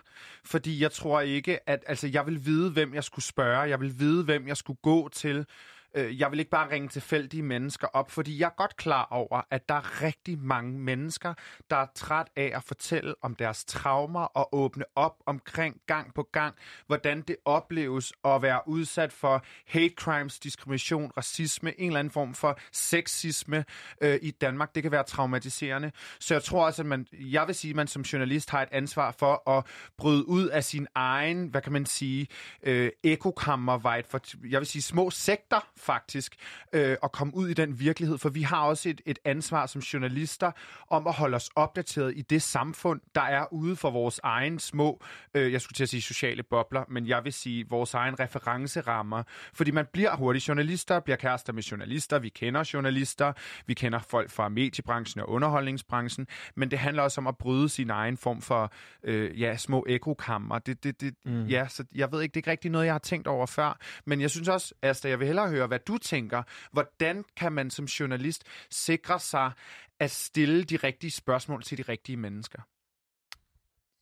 [0.45, 3.59] Fordi jeg tror ikke, at altså, jeg vil vide, hvem jeg skulle spørge.
[3.59, 5.45] Jeg vil vide, hvem jeg skulle gå til.
[5.94, 9.42] Øh, jeg vil ikke bare ringe tilfældige mennesker op, fordi jeg er godt klar over,
[9.52, 11.34] at der er rigtig mange mennesker,
[11.70, 16.24] der er træt af at fortælle om deres traumer og åbne op omkring gang på
[16.32, 16.56] gang,
[16.88, 22.34] hvordan det opleves at være udsat for hate crimes, diskrimination, racisme, en eller anden form
[22.34, 23.66] for sexisme
[24.02, 24.76] øh, i Danmark.
[24.76, 25.92] Det kan være traumatiserende.
[26.20, 28.70] Så jeg tror også, at man, jeg vil sige, at man som journalist har et
[28.72, 29.66] ansvar for at
[29.98, 32.28] bryde ud af sin egen, hvad kan man sige,
[32.64, 36.36] øh, ekokammervejt for, jeg vil sige, små sekter faktisk
[36.73, 39.82] øh, at komme ud i den virkelighed, for vi har også et, et ansvar som
[39.82, 40.51] journalister
[40.89, 45.03] om at holde os opdateret i det samfund, der er ude for vores egen små,
[45.34, 49.23] øh, jeg skulle til at sige sociale bobler, men jeg vil sige vores egen referencerammer,
[49.53, 53.34] fordi man bliver hurtigt journalister, bliver kærester med journalister, vi kender journalister,
[53.65, 57.89] vi kender folk fra mediebranchen og underholdningsbranchen, men det handler også om at bryde sin
[57.89, 58.73] egen form for
[59.03, 60.59] øh, ja, små ekokammer.
[60.59, 61.45] Det, det, det, mm.
[61.45, 63.77] Ja, så jeg ved ikke, det er ikke rigtig noget, jeg har tænkt over før,
[64.05, 66.43] men jeg synes også, Asta, jeg vil hellere høre, hvad du tænker.
[66.72, 69.51] Hvordan kan man som journalist sikre sig
[69.99, 72.61] at stille de rigtige spørgsmål til de rigtige mennesker?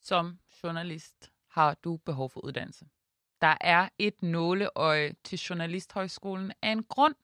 [0.08, 2.86] som journalist har du behov for uddannelse.
[3.42, 7.16] Der er et nåleøje til Journalisthøjskolen af en grund.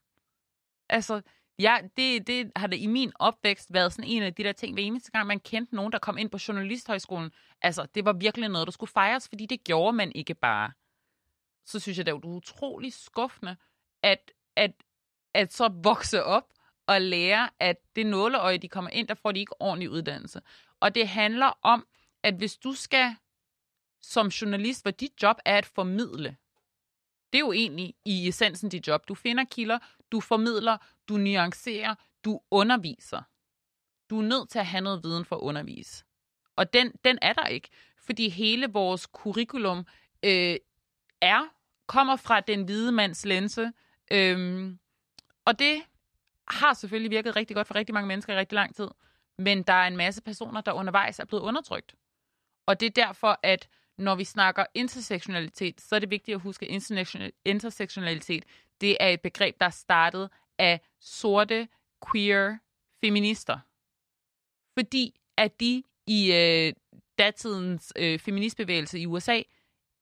[0.88, 1.22] Altså,
[1.58, 4.74] ja, det, det har det i min opvækst været sådan en af de der ting,
[4.74, 7.30] hver eneste gang man kendte nogen, der kom ind på Journalisthøjskolen.
[7.60, 10.72] Altså, det var virkelig noget, der skulle fejres, fordi det gjorde man ikke bare.
[11.66, 13.56] Så synes jeg, det er utrolig skuffende,
[14.02, 14.72] at, at,
[15.34, 16.52] at så vokse op
[16.86, 20.40] og lære, at det nåleøje, de kommer ind, der får de ikke ordentlig uddannelse.
[20.80, 21.86] Og det handler om,
[22.22, 23.16] at hvis du skal
[24.02, 26.36] som journalist, hvor dit job er at formidle,
[27.32, 29.08] det er jo egentlig i essensen dit job.
[29.08, 29.78] Du finder kilder,
[30.12, 30.76] du formidler,
[31.08, 31.94] du nuancerer,
[32.24, 33.22] du underviser.
[34.10, 36.04] Du er nødt til at have noget viden for at undervise.
[36.56, 39.86] Og den, den er der ikke, fordi hele vores curriculum
[40.22, 40.56] øh,
[41.20, 41.44] er,
[41.86, 43.72] kommer fra den hvide mands lense.
[44.12, 44.78] Øhm,
[45.44, 45.82] og det
[46.48, 48.88] har selvfølgelig virket rigtig godt for rigtig mange mennesker i rigtig lang tid.
[49.38, 51.94] Men der er en masse personer, der undervejs er blevet undertrykt.
[52.66, 56.66] Og det er derfor, at når vi snakker intersektionalitet, så er det vigtigt at huske,
[56.66, 58.44] at intersektionalitet,
[58.80, 61.68] det er et begreb, der er startet af sorte,
[62.12, 62.58] queer
[63.00, 63.58] feminister.
[64.78, 66.72] Fordi at de i øh,
[67.18, 69.42] datidens øh, feministbevægelse i USA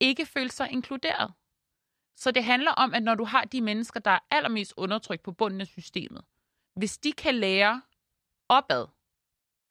[0.00, 1.32] ikke følte sig inkluderet.
[2.16, 5.32] Så det handler om, at når du har de mennesker, der er allermest undertrykt på
[5.32, 6.24] bunden af systemet,
[6.74, 7.82] hvis de kan lære
[8.48, 8.86] opad,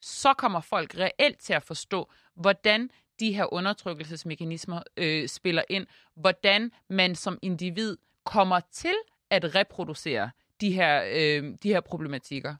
[0.02, 2.90] så kommer folk reelt til at forstå, hvordan
[3.20, 8.96] de her undertrykkelsesmekanismer øh, spiller ind, hvordan man som individ kommer til
[9.30, 10.32] at reproducere
[10.62, 12.56] de her, øh, de her problematikker.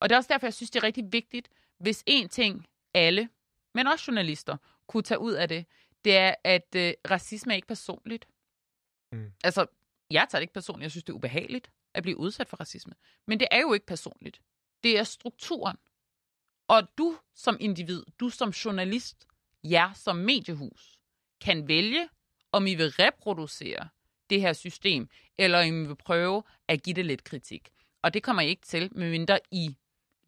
[0.00, 3.28] Og det er også derfor, jeg synes, det er rigtig vigtigt, hvis en ting alle,
[3.74, 4.56] men også journalister,
[4.86, 5.66] kunne tage ud af det,
[6.04, 8.26] det er, at øh, racisme er ikke personligt.
[9.12, 9.32] Mm.
[9.44, 9.66] Altså,
[10.10, 10.82] jeg tager det ikke personligt.
[10.82, 12.94] Jeg synes, det er ubehageligt at blive udsat for racisme.
[13.26, 14.40] Men det er jo ikke personligt.
[14.82, 15.76] Det er strukturen.
[16.68, 19.26] Og du som individ, du som journalist,
[19.64, 20.98] jer som mediehus,
[21.40, 22.08] kan vælge,
[22.52, 23.88] om I vil reproducere
[24.30, 25.08] det her system,
[25.38, 27.70] eller om I vil prøve at give det lidt kritik.
[28.02, 29.76] Og det kommer I ikke til, medmindre I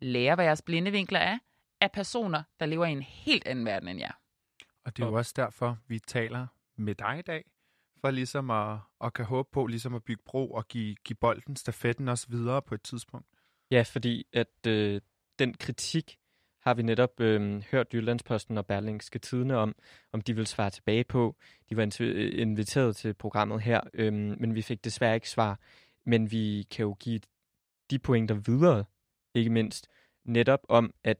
[0.00, 1.38] lærer, hvad jeres blinde vinkler er,
[1.80, 4.12] af personer, der lever i en helt anden verden end jer.
[4.84, 7.44] Og det er jo også derfor, vi taler med dig i dag,
[8.02, 11.56] for ligesom at, at kan håbe på ligesom at bygge bro og give, give bolden,
[11.56, 13.26] stafetten også videre på et tidspunkt.
[13.70, 15.00] Ja, fordi at øh,
[15.38, 16.18] den kritik
[16.62, 19.74] har vi netop øh, hørt Jyllandsposten og Berlingske Tidene om,
[20.12, 21.36] om de vil svare tilbage på.
[21.70, 22.00] De var
[22.38, 25.60] inviteret til programmet her, øh, men vi fik desværre ikke svar.
[26.04, 27.20] Men vi kan jo give
[27.90, 28.84] de pointer videre,
[29.34, 29.88] ikke mindst,
[30.24, 31.18] netop om, at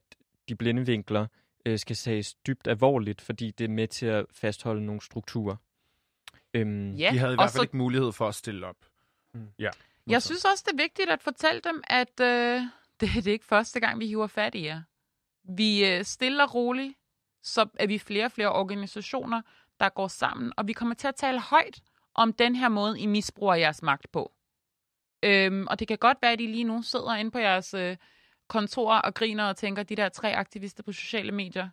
[0.48, 1.26] de blinde vinkler
[1.66, 5.56] øh, skal tages dybt alvorligt, fordi det er med til at fastholde nogle strukturer.
[6.54, 7.62] Øhm, ja, de havde i hvert fald så...
[7.62, 8.76] ikke mulighed for at stille op.
[9.34, 9.48] Mm.
[9.58, 9.70] Ja,
[10.06, 12.60] jeg synes også, det er vigtigt at fortælle dem, at øh,
[13.00, 14.82] det, det er ikke første gang, vi hiver fat i jer.
[15.44, 16.94] Vi øh, stille og roligt,
[17.42, 19.42] så er vi flere og flere organisationer,
[19.80, 21.82] der går sammen, og vi kommer til at tale højt
[22.14, 24.32] om den her måde, I misbruger jeres magt på.
[25.22, 27.96] Øhm, og det kan godt være, at I lige nu sidder inde på jeres øh,
[28.48, 31.68] kontor og griner og tænker, de der tre aktivister på sociale medier.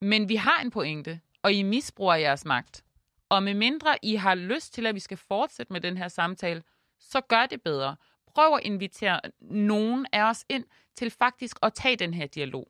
[0.00, 2.84] Men vi har en pointe, og I misbruger jeres magt.
[3.28, 6.62] Og med mindre I har lyst til, at vi skal fortsætte med den her samtale,
[6.98, 7.96] så gør det bedre.
[8.26, 10.64] Prøv at invitere nogen af os ind
[10.96, 12.68] til faktisk at tage den her dialog.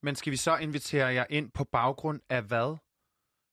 [0.00, 2.76] Men skal vi så invitere jer ind på baggrund af hvad?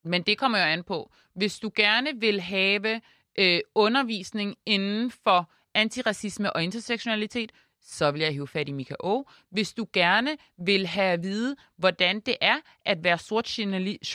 [0.04, 1.12] Men det kommer jo an på.
[1.34, 3.02] Hvis du gerne vil have
[3.40, 7.52] øh, undervisning inden for antiracisme og intersektionalitet,
[7.82, 9.24] så vil jeg hive fat i Mika O.
[9.50, 13.60] Hvis du gerne vil have at vide, hvordan det er at være sort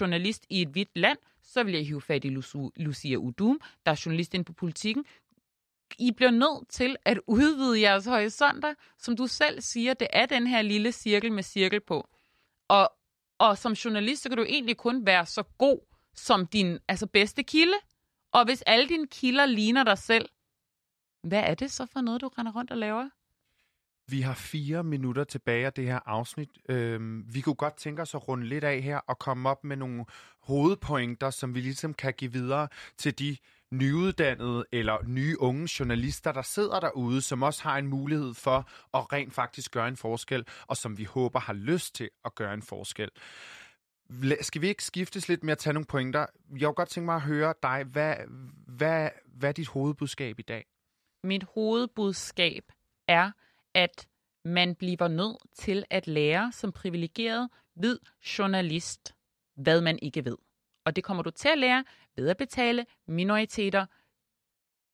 [0.00, 1.18] journalist i et hvidt land,
[1.56, 2.28] så vil jeg hive fat i
[2.76, 5.04] Lucia Udum, der er journalist inde på politikken.
[5.98, 8.74] I bliver nødt til at udvide jeres horisonter.
[8.98, 12.08] Som du selv siger, det er den her lille cirkel med cirkel på.
[12.68, 12.92] Og,
[13.38, 15.78] og som journalist, så kan du egentlig kun være så god
[16.14, 17.78] som din altså bedste kilde.
[18.32, 20.28] Og hvis alle dine kilder ligner dig selv,
[21.22, 23.08] hvad er det så for noget, du render rundt og laver?
[24.08, 26.48] Vi har fire minutter tilbage af det her afsnit.
[26.68, 29.76] Øhm, vi kunne godt tænke os at runde lidt af her og komme op med
[29.76, 30.04] nogle
[30.42, 33.36] hovedpointer, som vi ligesom kan give videre til de
[33.70, 39.12] nyuddannede eller nye unge journalister, der sidder derude, som også har en mulighed for at
[39.12, 42.62] rent faktisk gøre en forskel, og som vi håber har lyst til at gøre en
[42.62, 43.10] forskel.
[44.40, 46.26] Skal vi ikke skiftes lidt med at tage nogle pointer?
[46.58, 47.84] Jeg kunne godt tænke mig at høre dig.
[47.84, 48.14] Hvad,
[48.66, 50.64] hvad, hvad er dit hovedbudskab i dag?
[51.24, 52.62] Mit hovedbudskab
[53.08, 53.30] er,
[53.76, 54.08] at
[54.44, 57.98] man bliver nødt til at lære som privilegeret hvid
[58.38, 59.14] journalist,
[59.54, 60.36] hvad man ikke ved.
[60.84, 61.84] Og det kommer du til at lære
[62.16, 63.86] ved at betale minoriteter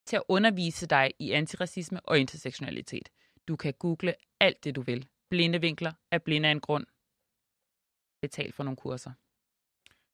[0.07, 3.09] til at undervise dig i antiracisme og intersektionalitet.
[3.49, 5.09] Du kan google alt det, du vil.
[5.29, 6.87] Blinde vinkler er blinde af en grund.
[8.21, 9.13] Betal for nogle kurser.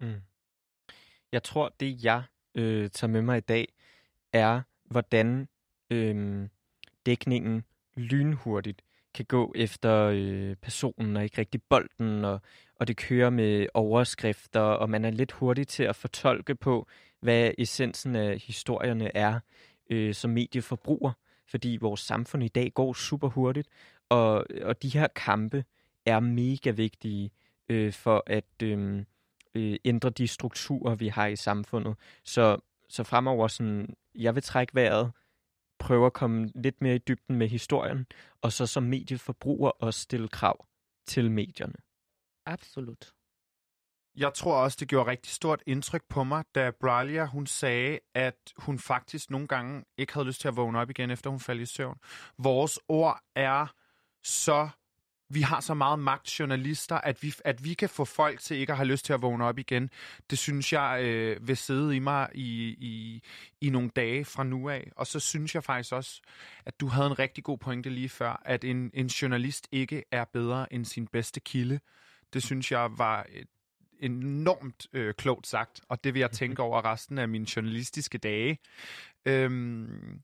[0.01, 0.23] Mm.
[1.33, 2.23] Jeg tror, det jeg
[2.55, 3.69] øh, tager med mig i dag,
[4.33, 5.49] er, hvordan
[5.91, 6.49] øh,
[7.07, 7.65] dækningen
[7.99, 8.83] lynhurtigt
[9.15, 12.41] kan gå efter øh, personen og ikke rigtig bolden, og,
[12.81, 16.87] og det kører med overskrifter, og man er lidt hurtig til at fortolke på,
[17.21, 19.41] hvad essensen af historierne er
[19.91, 21.13] øh, som medieforbruger,
[21.51, 23.69] fordi vores samfund i dag går super hurtigt,
[24.09, 25.65] og, og de her kampe
[26.07, 27.31] er mega vigtige
[27.69, 29.05] øh, for at øh,
[29.55, 31.95] øh, ændre de strukturer, vi har i samfundet.
[32.25, 35.13] Så, så fremover, sådan, jeg vil trække vejret,
[35.79, 38.07] prøve at komme lidt mere i dybden med historien,
[38.43, 40.67] og så som medieforbruger også stille krav
[41.07, 41.75] til medierne.
[42.47, 43.13] Absolut.
[44.17, 48.53] Jeg tror også, det gjorde rigtig stort indtryk på mig, da Bralia, hun sagde, at
[48.57, 51.63] hun faktisk nogle gange ikke havde lyst til at vågne op igen, efter hun faldt
[51.63, 51.99] i søvn.
[52.39, 53.67] Vores ord er
[54.25, 54.69] så
[55.31, 58.73] vi har så meget magt, journalister, at vi, at vi kan få folk til ikke
[58.73, 59.91] at have lyst til at vågne op igen.
[60.31, 63.23] Det synes jeg øh, vil sidde i mig i, i,
[63.61, 64.91] i nogle dage fra nu af.
[64.97, 66.21] Og så synes jeg faktisk også,
[66.67, 70.25] at du havde en rigtig god pointe lige før, at en, en journalist ikke er
[70.25, 71.81] bedre end sin bedste kilde.
[72.33, 73.49] Det synes jeg var et
[74.01, 78.59] enormt øh, klogt sagt, og det vil jeg tænke over resten af mine journalistiske dage.
[79.25, 80.23] Øhm,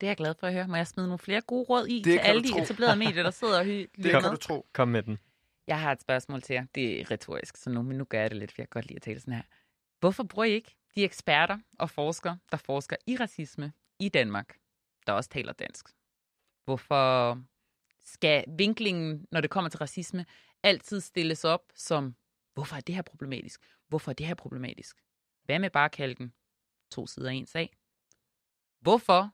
[0.00, 0.68] det er jeg glad for at høre.
[0.68, 3.30] Må jeg smide nogle flere gode råd i det til alle de etablerede medier, der
[3.30, 4.30] sidder og lytter Det kan med?
[4.30, 4.66] du tro.
[4.72, 5.18] Kom med den.
[5.66, 6.66] Jeg har et spørgsmål til jer.
[6.74, 8.86] Det er retorisk, så nu, men nu gør jeg det lidt, for jeg kan godt
[8.86, 9.42] lide at tale sådan her.
[10.00, 14.56] Hvorfor bruger I ikke de eksperter og forskere, der forsker i racisme i Danmark,
[15.06, 15.88] der også taler dansk?
[16.64, 17.42] Hvorfor
[18.04, 20.26] skal vinklingen, når det kommer til racisme,
[20.62, 22.14] altid stilles op som,
[22.54, 23.60] hvorfor er det her problematisk?
[23.88, 24.96] Hvorfor er det her problematisk?
[25.44, 26.32] Hvad med bare at kalde den
[26.90, 27.76] to sider af en sag?
[28.80, 29.30] Hvorfor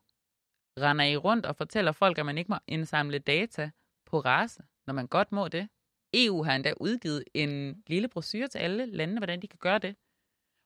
[0.80, 3.70] render I rundt og fortæller folk, at man ikke må indsamle data
[4.06, 5.68] på race, når man godt må det.
[6.14, 9.96] EU har endda udgivet en lille brochure til alle landene, hvordan de kan gøre det.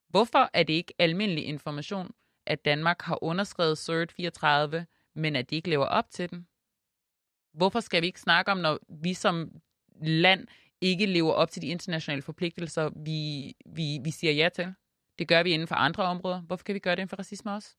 [0.08, 2.14] Hvorfor er det ikke almindelig information,
[2.46, 6.46] at Danmark har underskrevet CERT 34, men at de ikke lever op til den?
[7.52, 9.50] Hvorfor skal vi ikke snakke om, når vi som
[10.02, 10.46] land
[10.80, 14.74] ikke lever op til de internationale forpligtelser, vi, vi, vi siger ja til?
[15.18, 16.40] Det gør vi inden for andre områder.
[16.40, 17.76] Hvorfor kan vi gøre det inden for racisme også?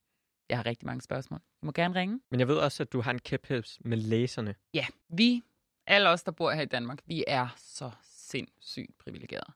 [0.51, 1.39] Jeg har rigtig mange spørgsmål.
[1.39, 2.19] Du må gerne ringe.
[2.31, 4.55] Men jeg ved også, at du har en kæphæs med læserne.
[4.73, 5.43] Ja, vi,
[5.87, 9.53] alle os, der bor her i Danmark, vi er så sindssygt privilegerede.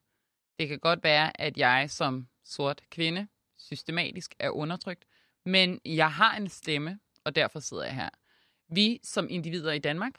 [0.59, 3.27] Det kan godt være, at jeg som sort kvinde
[3.57, 5.05] systematisk er undertrykt,
[5.45, 8.09] men jeg har en stemme, og derfor sidder jeg her.
[8.67, 10.13] Vi som individer i Danmark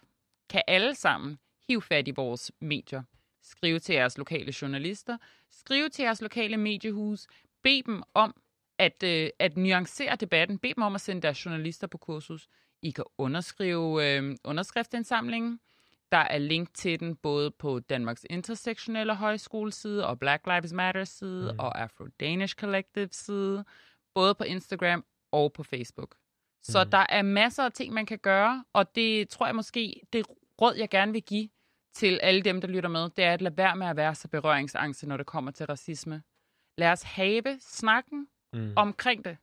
[0.48, 3.02] kan alle sammen hive fat i vores medier,
[3.42, 5.18] skrive til jeres lokale journalister,
[5.50, 7.26] skrive til jeres lokale mediehus,
[7.62, 8.34] bed dem om
[8.78, 10.58] at, øh, at nuancere debatten.
[10.58, 12.48] Bed dem om at sende deres journalister på kursus.
[12.82, 15.60] I kan underskrive øh, underskriftindsamlingen.
[16.12, 21.52] Der er link til den både på Danmarks Intersektionelle Højskoleside og Black Lives Matter side
[21.52, 21.58] mm.
[21.58, 23.64] og Afro Danish Collective side.
[24.14, 26.16] Både på Instagram og på Facebook.
[26.62, 26.90] Så mm.
[26.90, 30.26] der er masser af ting, man kan gøre, og det tror jeg måske, det
[30.62, 31.48] råd, jeg gerne vil give
[31.94, 34.28] til alle dem, der lytter med, det er at lade være med at være så
[34.28, 36.22] berøringsangst, når det kommer til racisme.
[36.78, 38.72] Lad os have snakken, mm.
[38.76, 39.36] omkring det.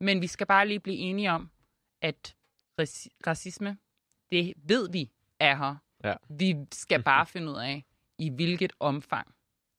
[0.00, 1.50] Men vi skal bare lige blive enige om,
[2.02, 2.36] at
[3.26, 3.78] racisme,
[4.30, 5.76] det ved vi er her.
[6.04, 6.14] Ja.
[6.28, 7.84] Vi skal bare finde ud af,
[8.18, 9.34] i hvilket omfang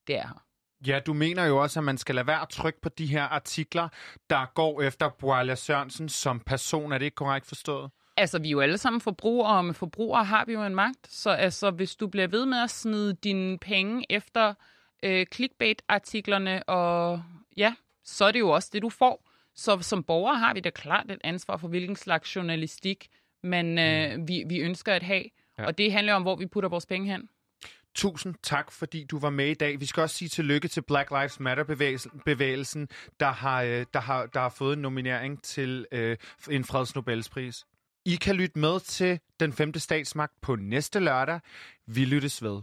[0.08, 0.46] det er her.
[0.88, 3.24] Ja, du mener jo også, at man skal lade være at trykke på de her
[3.24, 3.90] artikler,
[4.30, 6.92] der går efter Boalia Sørensen som person.
[6.92, 7.92] Er det ikke korrekt forstået?
[8.18, 11.08] Altså, vi er jo alle sammen forbrugere, og med forbrugere har vi jo en magt.
[11.08, 14.54] Så altså, hvis du bliver ved med at smide dine penge efter
[15.04, 17.24] øh, clickbait-artiklerne og
[17.58, 19.30] ja, så er det jo også det, du får.
[19.56, 23.08] Så som borger har vi da klart et ansvar for, hvilken slags journalistik
[23.44, 24.28] man, øh, mm.
[24.28, 25.24] vi, vi ønsker at have.
[25.58, 25.66] Ja.
[25.66, 27.30] Og det handler om, hvor vi putter vores penge hen.
[27.96, 29.80] Tusind tak, fordi du var med i dag.
[29.80, 32.88] Vi skal også sige tillykke til Black Lives Matter-bevægelsen,
[33.20, 36.18] der har, øh, der har, der har fået en nominering til øh,
[36.50, 37.66] en fredsnobelspris.
[38.06, 41.40] I kan lytte med til den femte statsmagt på næste lørdag.
[41.88, 42.62] Vi lyttes ved.